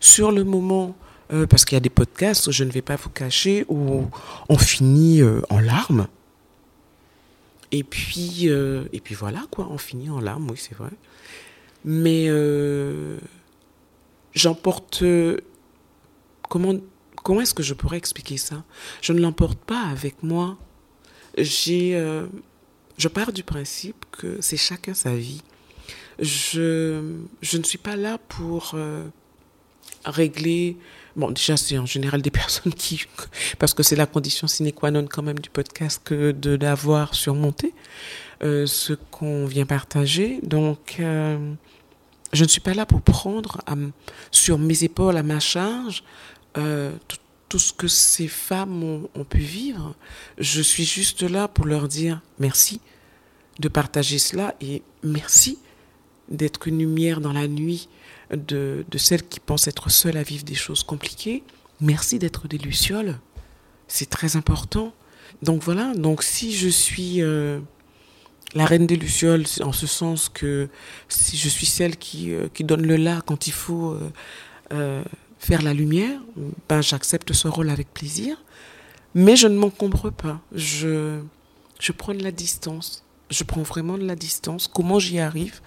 sur 0.00 0.30
le 0.30 0.44
moment, 0.44 0.96
euh, 1.32 1.46
parce 1.46 1.64
qu'il 1.64 1.76
y 1.76 1.78
a 1.78 1.80
des 1.80 1.90
podcasts, 1.90 2.50
je 2.50 2.64
ne 2.64 2.70
vais 2.70 2.82
pas 2.82 2.96
vous 2.96 3.10
cacher, 3.10 3.64
où 3.68 4.06
on 4.48 4.58
finit 4.58 5.22
euh, 5.22 5.40
en 5.50 5.60
larmes. 5.60 6.08
Et 7.72 7.82
puis, 7.82 8.48
euh, 8.48 8.84
et 8.92 9.00
puis 9.00 9.14
voilà, 9.14 9.44
quoi, 9.50 9.68
on 9.70 9.78
finit 9.78 10.10
en 10.10 10.20
larmes, 10.20 10.50
oui, 10.50 10.58
c'est 10.58 10.74
vrai. 10.74 10.90
Mais 11.84 12.28
j'emporte. 14.34 15.02
comment 16.48 16.74
comment 17.22 17.40
est-ce 17.42 17.54
que 17.54 17.62
je 17.62 17.74
pourrais 17.74 17.98
expliquer 17.98 18.36
ça? 18.36 18.64
Je 19.02 19.12
ne 19.12 19.20
l'emporte 19.20 19.58
pas 19.58 19.82
avec 19.82 20.22
moi. 20.22 20.56
J'ai. 21.38 21.92
je 22.98 23.08
pars 23.08 23.32
du 23.32 23.42
principe 23.42 24.04
que 24.12 24.38
c'est 24.40 24.56
chacun 24.56 24.94
sa 24.94 25.14
vie 25.14 25.42
je, 26.18 27.16
je 27.40 27.58
ne 27.58 27.62
suis 27.62 27.78
pas 27.78 27.96
là 27.96 28.18
pour 28.28 28.72
euh, 28.74 29.04
régler. 30.04 30.76
Bon, 31.16 31.30
déjà, 31.30 31.56
c'est 31.56 31.78
en 31.78 31.86
général 31.86 32.22
des 32.22 32.30
personnes 32.42 32.74
qui. 32.74 33.04
Parce 33.58 33.74
que 33.74 33.82
c'est 33.82 33.96
la 33.96 34.06
condition 34.06 34.46
sine 34.46 34.72
qua 34.72 34.90
non 34.90 35.06
quand 35.06 35.22
même 35.22 35.38
du 35.38 35.50
podcast 35.50 36.00
que 36.04 36.32
de 36.32 36.56
l'avoir 36.56 37.14
surmonté, 37.14 37.74
euh, 38.42 38.66
ce 38.66 38.92
qu'on 38.92 39.46
vient 39.46 39.66
partager. 39.66 40.40
Donc, 40.42 40.96
euh, 41.00 41.52
je 42.32 42.44
ne 42.44 42.48
suis 42.48 42.60
pas 42.60 42.74
là 42.74 42.84
pour 42.84 43.00
prendre 43.00 43.62
sur 44.30 44.58
mes 44.58 44.84
épaules, 44.84 45.16
à 45.16 45.22
ma 45.22 45.40
charge, 45.40 46.02
tout, 46.54 47.16
tout, 47.48 47.58
ce 47.58 47.72
que 47.72 47.88
ces 47.88 48.28
femmes 48.28 48.82
ont, 48.82 49.24
pu 49.24 49.38
vivre. 49.38 49.94
Je 50.38 50.62
suis 50.62 50.84
juste 50.84 51.22
là 51.22 51.48
pour 51.48 51.66
leur 51.66 51.88
dire 51.88 52.20
merci 52.38 52.80
de 53.58 53.68
partager 53.68 54.18
cela 54.18 54.54
et 54.60 54.82
merci 55.02 55.58
d'être 56.28 56.68
une 56.68 56.78
lumière 56.78 57.20
dans 57.20 57.32
la 57.32 57.48
nuit 57.48 57.88
de, 58.30 58.84
celles 58.96 59.26
qui 59.26 59.40
pensent 59.40 59.68
être 59.68 59.90
seules 59.90 60.16
à 60.16 60.22
vivre 60.22 60.44
des 60.44 60.54
choses 60.54 60.82
compliquées. 60.82 61.42
merci 61.80 62.18
d'être 62.18 62.48
des 62.48 62.58
lucioles. 62.58 63.18
C'est 63.86 64.10
très 64.10 64.36
important. 64.36 64.92
Donc 65.42 65.62
voilà, 65.62 65.94
donc 65.94 66.22
si 66.22 66.54
je 66.54 66.68
suis 66.68 67.22
euh, 67.22 67.60
la 68.54 68.66
reine 68.66 68.86
des 68.86 68.96
lucioles, 68.96 69.44
en 69.62 69.72
ce 69.72 69.86
sens 69.86 70.28
que 70.28 70.68
si 71.08 71.36
je 71.36 71.48
suis 71.48 71.66
celle 71.66 71.96
qui, 71.96 72.32
euh, 72.32 72.48
donne 72.60 72.86
le 72.86 72.96
là 72.96 73.22
quand 73.24 73.46
il 73.46 73.52
faut 73.52 73.96
euh, 74.72 75.02
faire 75.38 75.62
la 75.62 75.74
lumière, 75.74 76.20
ben 76.68 76.80
j'accepte 76.80 77.32
ce 77.32 77.48
rôle 77.48 77.70
avec 77.70 77.92
plaisir. 77.92 78.36
Mais 79.14 79.36
je 79.36 79.48
ne 79.48 79.56
m'encombre 79.56 80.10
pas. 80.10 80.40
Je, 80.52 81.20
je 81.80 81.92
prends 81.92 82.14
de 82.14 82.22
la 82.22 82.30
distance. 82.30 83.04
Je 83.30 83.44
prends 83.44 83.62
vraiment 83.62 83.98
de 83.98 84.04
la 84.04 84.16
distance. 84.16 84.68
Comment 84.68 84.98
j'y 84.98 85.18
arrive? 85.18 85.60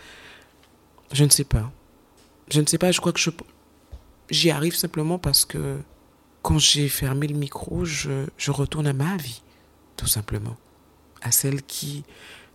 Je 1.11 1.23
ne 1.23 1.29
sais 1.29 1.43
pas. 1.43 1.71
Je 2.49 2.61
ne 2.61 2.65
sais 2.65 2.77
pas, 2.77 2.91
je 2.91 2.99
crois 2.99 3.13
que 3.13 3.21
j'y 4.29 4.51
arrive 4.51 4.75
simplement 4.75 5.17
parce 5.17 5.45
que 5.45 5.77
quand 6.41 6.59
j'ai 6.59 6.89
fermé 6.89 7.27
le 7.27 7.37
micro, 7.37 7.85
je, 7.85 8.25
je 8.37 8.51
retourne 8.51 8.87
à 8.87 8.93
ma 8.93 9.15
vie, 9.17 9.41
tout 9.95 10.07
simplement. 10.07 10.57
À 11.21 11.31
celle 11.31 11.61
qui, 11.61 12.03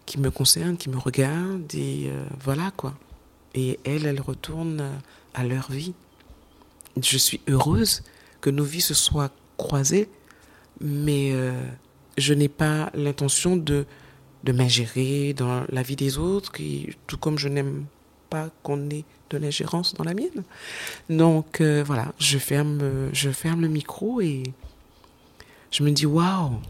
qui 0.05 0.19
me 0.19 0.31
concerne, 0.31 0.77
qui 0.77 0.91
me 0.91 0.99
regarde, 0.99 1.73
et 1.75 2.09
euh, 2.09 2.25
voilà 2.43 2.73
quoi. 2.77 2.95
Et 3.55 3.79
elles, 3.85 4.07
elles 4.07 4.21
retournent 4.21 5.01
à 5.35 5.45
leur 5.45 5.71
vie. 5.71 5.95
Je 7.03 7.19
suis 7.19 7.41
heureuse 7.49 8.03
que 8.41 8.51
nos 8.51 8.65
vies 8.65 8.81
se 8.81 8.95
soient 8.95 9.31
croisées, 9.57 10.09
mais 10.81 11.31
euh, 11.33 11.53
je 12.17 12.35
n'ai 12.35 12.49
pas 12.49 12.91
l'intention 12.95 13.57
de, 13.57 13.87
de 14.45 14.53
m'ingérer 14.53 15.35
dans 15.35 15.65
la 15.69 15.83
vie 15.83 15.97
des 15.97 16.19
autres, 16.19 16.53
tout 17.07 17.19
comme 17.19 17.39
je 17.39 17.49
n'aime 17.49 17.87
pas 18.31 18.51
qu'on 18.63 18.91
ait 18.91 19.05
de 19.31 19.39
l'ingérence 19.39 19.95
dans 19.95 20.05
la 20.05 20.15
mienne. 20.15 20.45
Donc 21.11 21.61
euh, 21.61 21.83
voilà, 21.85 22.13
je 22.19 22.39
ferme, 22.39 23.11
je 23.13 23.31
ferme 23.31 23.63
le 23.63 23.69
micro 23.69 24.21
et 24.21 24.43
je 25.71 25.83
me 25.83 25.91
dis 25.91 26.07
waouh. 26.07 26.61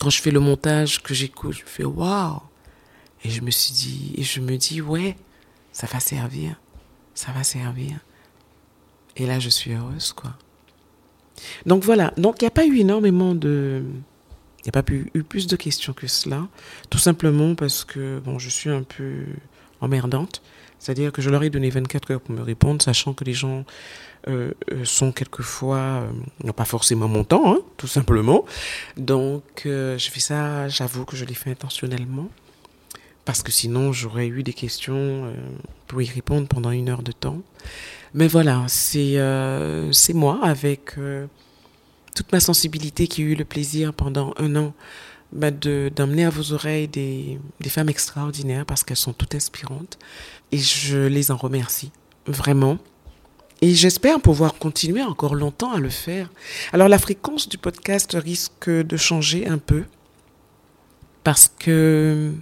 Quand 0.00 0.10
je 0.10 0.20
fais 0.20 0.30
le 0.32 0.40
montage, 0.40 1.02
que 1.02 1.14
j'écoute, 1.14 1.54
je 1.54 1.62
fais 1.64 1.84
waouh. 1.84 2.40
Et 3.24 3.30
je 3.30 3.40
me 3.40 3.50
suis 3.50 3.72
dit, 3.72 4.14
et 4.16 4.22
je 4.22 4.40
me 4.40 4.56
dis 4.56 4.80
ouais, 4.80 5.16
ça 5.72 5.86
va 5.86 6.00
servir, 6.00 6.60
ça 7.14 7.30
va 7.32 7.44
servir. 7.44 8.00
Et 9.16 9.26
là, 9.26 9.38
je 9.38 9.48
suis 9.48 9.72
heureuse 9.72 10.12
quoi. 10.12 10.32
Donc 11.66 11.84
voilà, 11.84 12.12
donc 12.16 12.40
il 12.40 12.44
n'y 12.44 12.48
a 12.48 12.52
pas 12.52 12.66
eu 12.66 12.78
énormément 12.78 13.34
de... 13.34 13.82
Il 14.60 14.66
n'y 14.66 14.78
a 14.78 14.82
pas 14.82 14.92
eu, 14.92 15.24
plus 15.24 15.48
de 15.48 15.56
questions 15.56 15.92
que 15.92 16.06
cela, 16.06 16.46
tout 16.88 16.98
simplement 16.98 17.56
parce 17.56 17.84
que 17.84 18.20
bon, 18.20 18.38
je 18.38 18.48
suis 18.48 18.70
un 18.70 18.84
peu 18.84 19.24
emmerdante. 19.80 20.40
C'est-à-dire 20.82 21.12
que 21.12 21.22
je 21.22 21.30
leur 21.30 21.42
ai 21.44 21.50
donné 21.50 21.70
24 21.70 22.10
heures 22.10 22.20
pour 22.20 22.34
me 22.34 22.42
répondre, 22.42 22.82
sachant 22.82 23.12
que 23.12 23.22
les 23.22 23.34
gens 23.34 23.64
euh, 24.28 24.52
euh 24.72 24.84
sont 24.84 25.12
quelquefois, 25.12 26.08
euh, 26.44 26.52
pas 26.52 26.64
forcément 26.64 27.06
mon 27.06 27.22
temps, 27.22 27.54
hein, 27.54 27.60
tout 27.76 27.86
simplement. 27.86 28.44
Donc, 28.96 29.62
euh, 29.66 29.96
je 29.96 30.10
fais 30.10 30.18
ça, 30.18 30.68
j'avoue 30.68 31.04
que 31.04 31.16
je 31.16 31.24
l'ai 31.24 31.34
fait 31.34 31.50
intentionnellement, 31.50 32.28
parce 33.24 33.44
que 33.44 33.52
sinon, 33.52 33.92
j'aurais 33.92 34.26
eu 34.26 34.42
des 34.42 34.54
questions 34.54 35.32
pour 35.86 36.02
y 36.02 36.06
répondre 36.06 36.48
pendant 36.48 36.72
une 36.72 36.88
heure 36.88 37.02
de 37.02 37.12
temps. 37.12 37.42
Mais 38.14 38.28
voilà, 38.28 38.64
c'est 38.68 39.14
euh, 39.16 39.90
moi, 40.14 40.40
avec 40.42 40.96
toute 42.14 42.32
ma 42.32 42.40
sensibilité, 42.40 43.06
qui 43.06 43.22
a 43.22 43.24
eu 43.24 43.34
le 43.34 43.44
plaisir 43.44 43.94
pendant 43.94 44.34
un 44.36 44.54
an 44.56 44.74
bah, 45.32 45.50
d'emmener 45.50 46.26
à 46.26 46.30
vos 46.30 46.52
oreilles 46.52 46.88
des, 46.88 47.38
des 47.60 47.70
femmes 47.70 47.88
extraordinaires 47.88 48.66
parce 48.66 48.84
qu'elles 48.84 48.96
sont 48.98 49.14
toutes 49.14 49.34
inspirantes. 49.34 49.98
Et 50.52 50.58
je 50.58 50.98
les 50.98 51.30
en 51.30 51.36
remercie, 51.36 51.90
vraiment. 52.26 52.78
Et 53.62 53.74
j'espère 53.74 54.20
pouvoir 54.20 54.54
continuer 54.54 55.02
encore 55.02 55.34
longtemps 55.34 55.72
à 55.72 55.78
le 55.78 55.88
faire. 55.88 56.30
Alors 56.72 56.88
la 56.88 56.98
fréquence 56.98 57.48
du 57.48 57.58
podcast 57.58 58.12
risque 58.12 58.68
de 58.68 58.96
changer 58.96 59.46
un 59.46 59.58
peu 59.58 59.84
parce 61.24 61.50
que 61.58 62.32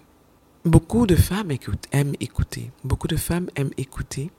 beaucoup 0.64 1.06
de 1.06 1.16
femmes 1.16 1.50
écoutent, 1.50 1.85
aiment 1.92 2.14
écouter. 2.20 2.70
Beaucoup 2.85 3.06
de 3.06 3.16
femmes 3.16 3.50
aiment 3.54 3.72
écouter 3.76 4.30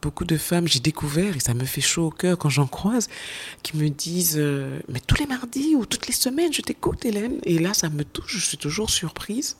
beaucoup 0.00 0.24
de 0.24 0.36
femmes, 0.36 0.68
j'ai 0.68 0.80
découvert, 0.80 1.36
et 1.36 1.40
ça 1.40 1.54
me 1.54 1.64
fait 1.64 1.80
chaud 1.80 2.06
au 2.06 2.10
cœur 2.10 2.38
quand 2.38 2.48
j'en 2.48 2.66
croise, 2.66 3.08
qui 3.62 3.76
me 3.76 3.88
disent 3.88 4.36
euh, 4.38 4.78
Mais 4.88 5.00
tous 5.00 5.16
les 5.16 5.26
mardis 5.26 5.74
ou 5.74 5.86
toutes 5.86 6.06
les 6.06 6.12
semaines, 6.12 6.52
je 6.52 6.62
t'écoute, 6.62 7.04
Hélène. 7.04 7.38
Et 7.44 7.58
là, 7.58 7.74
ça 7.74 7.88
me 7.90 8.04
touche, 8.04 8.36
je 8.38 8.46
suis 8.46 8.58
toujours 8.58 8.90
surprise. 8.90 9.56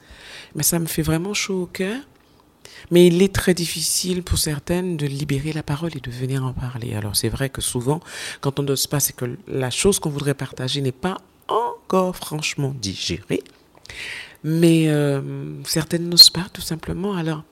Mais 0.54 0.62
ça 0.62 0.78
me 0.78 0.86
fait 0.86 1.02
vraiment 1.02 1.34
chaud 1.34 1.62
au 1.62 1.66
cœur. 1.66 2.00
Mais 2.90 3.06
il 3.06 3.22
est 3.22 3.34
très 3.34 3.54
difficile 3.54 4.22
pour 4.22 4.38
certaines 4.38 4.96
de 4.96 5.06
libérer 5.06 5.52
la 5.52 5.62
parole 5.62 5.90
et 5.96 6.00
de 6.00 6.10
venir 6.10 6.44
en 6.44 6.52
parler. 6.52 6.94
Alors, 6.94 7.16
c'est 7.16 7.28
vrai 7.28 7.48
que 7.48 7.60
souvent, 7.60 8.00
quand 8.40 8.58
on 8.60 8.62
n'ose 8.62 8.86
pas, 8.86 9.00
c'est 9.00 9.14
que 9.14 9.36
la 9.48 9.70
chose 9.70 9.98
qu'on 9.98 10.10
voudrait 10.10 10.34
partager 10.34 10.80
n'est 10.80 10.92
pas 10.92 11.18
encore 11.48 12.16
franchement 12.16 12.74
digérée. 12.80 13.42
Mais 14.44 14.88
euh, 14.88 15.20
certaines 15.64 16.08
n'osent 16.08 16.30
pas, 16.30 16.46
tout 16.52 16.62
simplement. 16.62 17.14
Alors, 17.14 17.44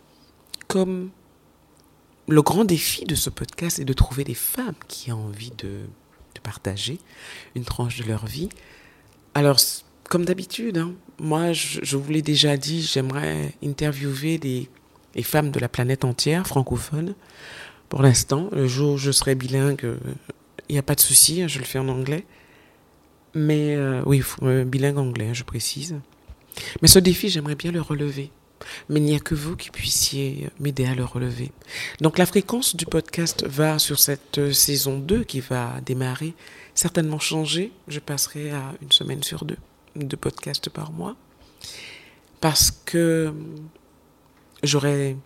comme 0.66 1.10
le 2.30 2.42
grand 2.42 2.64
défi 2.64 3.04
de 3.04 3.14
ce 3.14 3.28
podcast 3.28 3.78
est 3.78 3.84
de 3.84 3.92
trouver 3.92 4.24
des 4.24 4.34
femmes 4.34 4.74
qui 4.88 5.10
ont 5.12 5.26
envie 5.26 5.52
de, 5.58 5.80
partager 6.42 6.98
une 7.54 7.64
tranche 7.64 7.98
de 7.98 8.04
leur 8.04 8.24
vie. 8.24 8.48
Alors, 9.34 9.58
comme 10.04 10.24
d'habitude, 10.24 10.78
hein, 10.78 10.94
moi, 11.18 11.52
je, 11.52 11.98
vous 11.98 12.10
l'ai 12.10 12.22
déjà 12.22 12.56
dit, 12.56 12.80
j'aimerais 12.80 13.52
interviewer 13.62 14.38
des, 14.38 14.70
des, 15.14 15.22
femmes 15.22 15.50
de 15.50 15.60
la 15.60 15.68
planète 15.68 16.02
entière, 16.02 16.46
francophones. 16.46 17.14
Pour 17.90 18.00
l'instant, 18.00 18.48
le 18.52 18.66
jour 18.66 18.94
où 18.94 18.96
je 18.96 19.10
serai 19.10 19.34
bilingue, 19.34 19.98
il 20.70 20.72
n'y 20.72 20.78
a 20.78 20.82
pas 20.82 20.94
de 20.94 21.00
souci, 21.00 21.42
hein, 21.42 21.46
je 21.46 21.58
le 21.58 21.66
fais 21.66 21.78
en 21.78 21.88
anglais. 21.88 22.24
Mais 23.34 23.76
euh, 23.76 24.00
oui, 24.06 24.22
euh, 24.42 24.64
bilingue 24.64 24.96
anglais, 24.96 25.34
je 25.34 25.44
précise. 25.44 25.96
Mais 26.80 26.88
ce 26.88 26.98
défi, 26.98 27.28
j'aimerais 27.28 27.54
bien 27.54 27.70
le 27.70 27.82
relever 27.82 28.30
mais 28.88 29.00
il 29.00 29.04
n'y 29.04 29.14
a 29.14 29.20
que 29.20 29.34
vous 29.34 29.56
qui 29.56 29.70
puissiez 29.70 30.48
m'aider 30.58 30.86
à 30.86 30.94
le 30.94 31.04
relever. 31.04 31.52
Donc 32.00 32.18
la 32.18 32.26
fréquence 32.26 32.76
du 32.76 32.86
podcast 32.86 33.44
va 33.46 33.78
sur 33.78 33.98
cette 33.98 34.52
saison 34.52 34.98
2 34.98 35.24
qui 35.24 35.40
va 35.40 35.80
démarrer 35.84 36.34
certainement 36.74 37.18
changer. 37.18 37.72
Je 37.88 38.00
passerai 38.00 38.50
à 38.50 38.74
une 38.82 38.92
semaine 38.92 39.22
sur 39.22 39.44
deux 39.44 39.58
de 39.96 40.16
podcast 40.16 40.70
par 40.70 40.92
mois 40.92 41.16
parce 42.40 42.70
que 42.70 43.32
j'aurai 44.62 45.16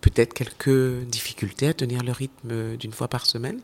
peut-être 0.00 0.34
quelques 0.34 1.04
difficultés 1.04 1.68
à 1.68 1.74
tenir 1.74 2.02
le 2.02 2.12
rythme 2.12 2.76
d'une 2.76 2.92
fois 2.92 3.08
par 3.08 3.26
semaine. 3.26 3.60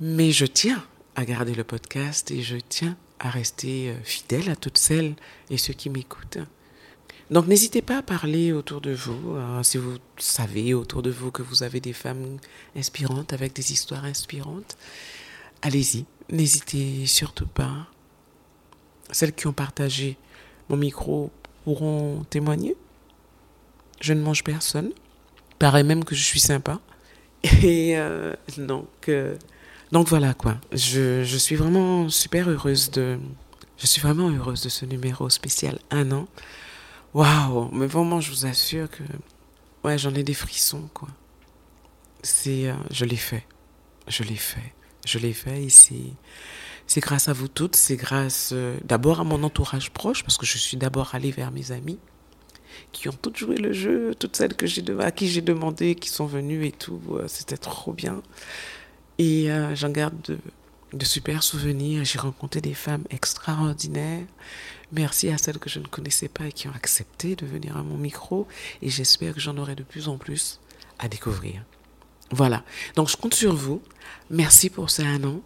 Mais 0.00 0.32
je 0.32 0.44
tiens 0.44 0.84
à 1.14 1.24
garder 1.24 1.54
le 1.54 1.64
podcast 1.64 2.30
et 2.30 2.42
je 2.42 2.56
tiens 2.56 2.96
à 3.18 3.30
rester 3.30 3.94
fidèle 4.04 4.50
à 4.50 4.56
toutes 4.56 4.78
celles 4.78 5.14
et 5.48 5.56
ceux 5.56 5.72
qui 5.72 5.88
m'écoutent. 5.88 6.38
Donc 7.30 7.48
n'hésitez 7.48 7.82
pas 7.82 7.98
à 7.98 8.02
parler 8.02 8.52
autour 8.52 8.80
de 8.80 8.92
vous, 8.92 9.34
euh, 9.34 9.62
si 9.64 9.78
vous 9.78 9.96
savez 10.16 10.74
autour 10.74 11.02
de 11.02 11.10
vous 11.10 11.32
que 11.32 11.42
vous 11.42 11.64
avez 11.64 11.80
des 11.80 11.92
femmes 11.92 12.38
inspirantes 12.76 13.32
avec 13.32 13.52
des 13.52 13.72
histoires 13.72 14.04
inspirantes. 14.04 14.76
Allez-y, 15.62 16.04
n'hésitez 16.30 17.06
surtout 17.06 17.46
pas. 17.46 17.88
Celles 19.10 19.32
qui 19.32 19.48
ont 19.48 19.52
partagé 19.52 20.16
mon 20.68 20.76
micro 20.76 21.30
pourront 21.64 22.24
témoigner. 22.30 22.76
Je 24.00 24.12
ne 24.12 24.20
mange 24.20 24.44
personne. 24.44 24.92
Paraît 25.58 25.84
même 25.84 26.04
que 26.04 26.14
je 26.14 26.22
suis 26.22 26.40
sympa. 26.40 26.80
Et 27.62 27.98
euh, 27.98 28.34
donc, 28.58 29.08
euh, 29.08 29.36
donc 29.90 30.08
voilà 30.08 30.34
quoi. 30.34 30.56
Je, 30.70 31.24
je 31.24 31.36
suis 31.36 31.56
vraiment 31.56 32.08
super 32.08 32.48
heureuse 32.48 32.90
de. 32.90 33.18
Je 33.78 33.86
suis 33.86 34.00
vraiment 34.00 34.30
heureuse 34.30 34.62
de 34.62 34.68
ce 34.68 34.84
numéro 34.84 35.28
spécial 35.28 35.78
un 35.90 36.12
an. 36.12 36.28
Waouh, 37.16 37.70
mais 37.72 37.86
vraiment, 37.86 38.20
je 38.20 38.30
vous 38.30 38.44
assure 38.44 38.90
que 38.90 39.02
ouais, 39.84 39.96
j'en 39.96 40.14
ai 40.14 40.22
des 40.22 40.34
frissons, 40.34 40.90
quoi. 40.92 41.08
C'est, 42.22 42.68
euh, 42.68 42.74
je 42.90 43.06
l'ai 43.06 43.16
fait, 43.16 43.46
je 44.06 44.22
l'ai 44.22 44.36
fait, 44.36 44.74
je 45.06 45.18
l'ai 45.18 45.32
fait 45.32 45.64
et 45.64 45.70
c'est, 45.70 47.00
grâce 47.00 47.30
à 47.30 47.32
vous 47.32 47.48
toutes, 47.48 47.74
c'est 47.74 47.96
grâce 47.96 48.50
euh, 48.52 48.76
d'abord 48.84 49.20
à 49.20 49.24
mon 49.24 49.42
entourage 49.44 49.92
proche, 49.92 50.24
parce 50.24 50.36
que 50.36 50.44
je 50.44 50.58
suis 50.58 50.76
d'abord 50.76 51.14
allée 51.14 51.30
vers 51.30 51.52
mes 51.52 51.72
amis 51.72 51.98
qui 52.92 53.08
ont 53.08 53.16
toutes 53.22 53.38
joué 53.38 53.56
le 53.56 53.72
jeu, 53.72 54.14
toutes 54.14 54.36
celles 54.36 54.52
à 55.00 55.10
qui 55.10 55.26
j'ai 55.26 55.40
demandé, 55.40 55.94
qui 55.94 56.10
sont 56.10 56.26
venues 56.26 56.66
et 56.66 56.72
tout, 56.72 57.00
euh, 57.12 57.24
c'était 57.28 57.56
trop 57.56 57.94
bien. 57.94 58.22
Et 59.18 59.48
j'en 59.72 59.88
garde 59.88 60.20
de, 60.20 60.38
de 60.96 61.04
super 61.04 61.42
souvenirs. 61.42 62.04
J'ai 62.04 62.18
rencontré 62.18 62.60
des 62.60 62.74
femmes 62.74 63.04
extraordinaires. 63.10 64.26
Merci 64.92 65.28
à 65.30 65.38
celles 65.38 65.58
que 65.58 65.68
je 65.68 65.78
ne 65.78 65.86
connaissais 65.86 66.28
pas 66.28 66.46
et 66.46 66.52
qui 66.52 66.68
ont 66.68 66.74
accepté 66.74 67.36
de 67.36 67.46
venir 67.46 67.76
à 67.76 67.82
mon 67.82 67.96
micro. 67.96 68.46
Et 68.82 68.88
j'espère 68.88 69.34
que 69.34 69.40
j'en 69.40 69.56
aurai 69.58 69.74
de 69.74 69.82
plus 69.82 70.08
en 70.08 70.16
plus 70.16 70.60
à 70.98 71.08
découvrir. 71.08 71.62
Voilà. 72.30 72.64
Donc 72.94 73.08
je 73.08 73.16
compte 73.16 73.34
sur 73.34 73.54
vous. 73.54 73.82
Merci 74.30 74.70
pour 74.70 74.90
ces 74.90 75.04
un 75.04 75.22
an. 75.24 75.40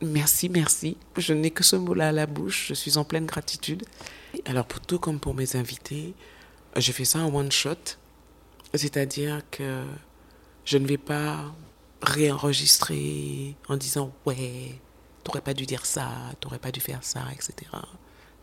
Merci, 0.00 0.48
merci. 0.48 0.96
Je 1.16 1.32
n'ai 1.32 1.50
que 1.50 1.64
ce 1.64 1.76
mot-là 1.76 2.08
à 2.08 2.12
la 2.12 2.26
bouche. 2.26 2.66
Je 2.68 2.74
suis 2.74 2.98
en 2.98 3.04
pleine 3.04 3.26
gratitude. 3.26 3.84
Alors 4.44 4.66
pour 4.66 4.80
tout 4.80 4.98
comme 4.98 5.18
pour 5.18 5.34
mes 5.34 5.56
invités, 5.56 6.14
j'ai 6.76 6.92
fait 6.92 7.04
ça 7.04 7.20
en 7.20 7.34
one 7.34 7.50
shot. 7.50 7.96
C'est-à-dire 8.74 9.42
que 9.50 9.82
je 10.64 10.78
ne 10.78 10.86
vais 10.86 10.98
pas 10.98 11.52
réenregistrer 12.02 13.56
en 13.68 13.76
disant 13.76 14.12
ouais, 14.26 14.80
t'aurais 15.24 15.40
pas 15.40 15.54
dû 15.54 15.66
dire 15.66 15.86
ça, 15.86 16.10
t'aurais 16.40 16.58
pas 16.58 16.72
dû 16.72 16.80
faire 16.80 17.02
ça, 17.02 17.24
etc. 17.32 17.70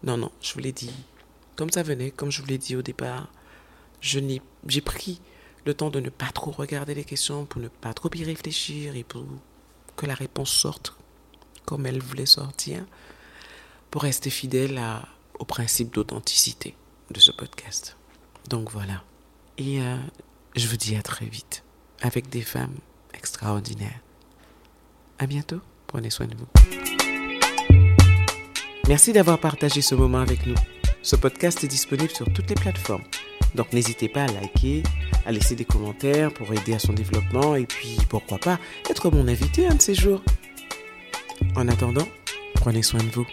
Non, 0.03 0.17
non, 0.17 0.31
je 0.41 0.53
vous 0.53 0.59
l'ai 0.59 0.71
dit. 0.71 0.93
Comme 1.55 1.71
ça 1.71 1.83
venait, 1.83 2.11
comme 2.11 2.31
je 2.31 2.41
vous 2.41 2.47
l'ai 2.47 2.57
dit 2.57 2.75
au 2.75 2.81
départ, 2.81 3.29
j'ai 4.01 4.81
pris 4.81 5.21
le 5.65 5.73
temps 5.73 5.89
de 5.89 5.99
ne 5.99 6.09
pas 6.09 6.31
trop 6.31 6.51
regarder 6.51 6.93
les 6.93 7.05
questions, 7.05 7.45
pour 7.45 7.61
ne 7.61 7.69
pas 7.69 7.93
trop 7.93 8.09
y 8.13 8.23
réfléchir 8.23 8.95
et 8.95 9.03
pour 9.03 9.25
que 9.95 10.05
la 10.05 10.13
réponse 10.13 10.51
sorte 10.51 10.95
comme 11.65 11.85
elle 11.85 12.01
voulait 12.01 12.27
sortir, 12.27 12.85
pour 13.89 14.03
rester 14.03 14.29
fidèle 14.29 14.79
au 15.39 15.45
principe 15.45 15.93
d'authenticité 15.93 16.75
de 17.09 17.19
ce 17.19 17.31
podcast. 17.31 17.97
Donc 18.49 18.69
voilà. 18.71 19.03
Et 19.57 19.81
euh, 19.81 19.97
je 20.55 20.67
vous 20.67 20.77
dis 20.77 20.95
à 20.95 21.01
très 21.01 21.25
vite 21.25 21.63
avec 22.01 22.29
des 22.29 22.41
femmes 22.41 22.75
extraordinaires. 23.15 24.01
À 25.19 25.28
bientôt. 25.28 25.62
Prenez 25.88 26.10
soin 26.10 26.28
de 26.28 26.36
vous. 26.36 26.47
Merci 28.88 29.13
d'avoir 29.13 29.39
partagé 29.39 29.82
ce 29.82 29.95
moment 29.95 30.19
avec 30.19 30.45
nous. 30.45 30.56
Ce 31.01 31.15
podcast 31.15 31.63
est 31.63 31.67
disponible 31.67 32.10
sur 32.12 32.32
toutes 32.34 32.49
les 32.49 32.56
plateformes. 32.56 33.04
Donc 33.56 33.71
n'hésitez 33.73 34.10
pas 34.10 34.23
à 34.23 34.28
liker, 34.28 34.84
à 35.25 35.32
laisser 35.32 35.56
des 35.56 35.65
commentaires 35.65 36.34
pour 36.34 36.51
aider 36.54 36.73
à 36.73 36.80
son 36.80 36.93
développement 36.93 37.56
et 37.56 37.65
puis 37.65 37.97
pourquoi 38.10 38.38
pas 38.38 38.60
être 38.89 39.10
mon 39.10 39.28
invité 39.28 39.67
un 39.67 39.75
de 39.75 39.82
ces 39.82 39.95
jours. 39.95 40.21
En 41.56 41.67
attendant, 41.67 42.08
prenez 42.56 42.84
soin 42.84 42.99
de 42.99 43.10
vous. 43.10 43.25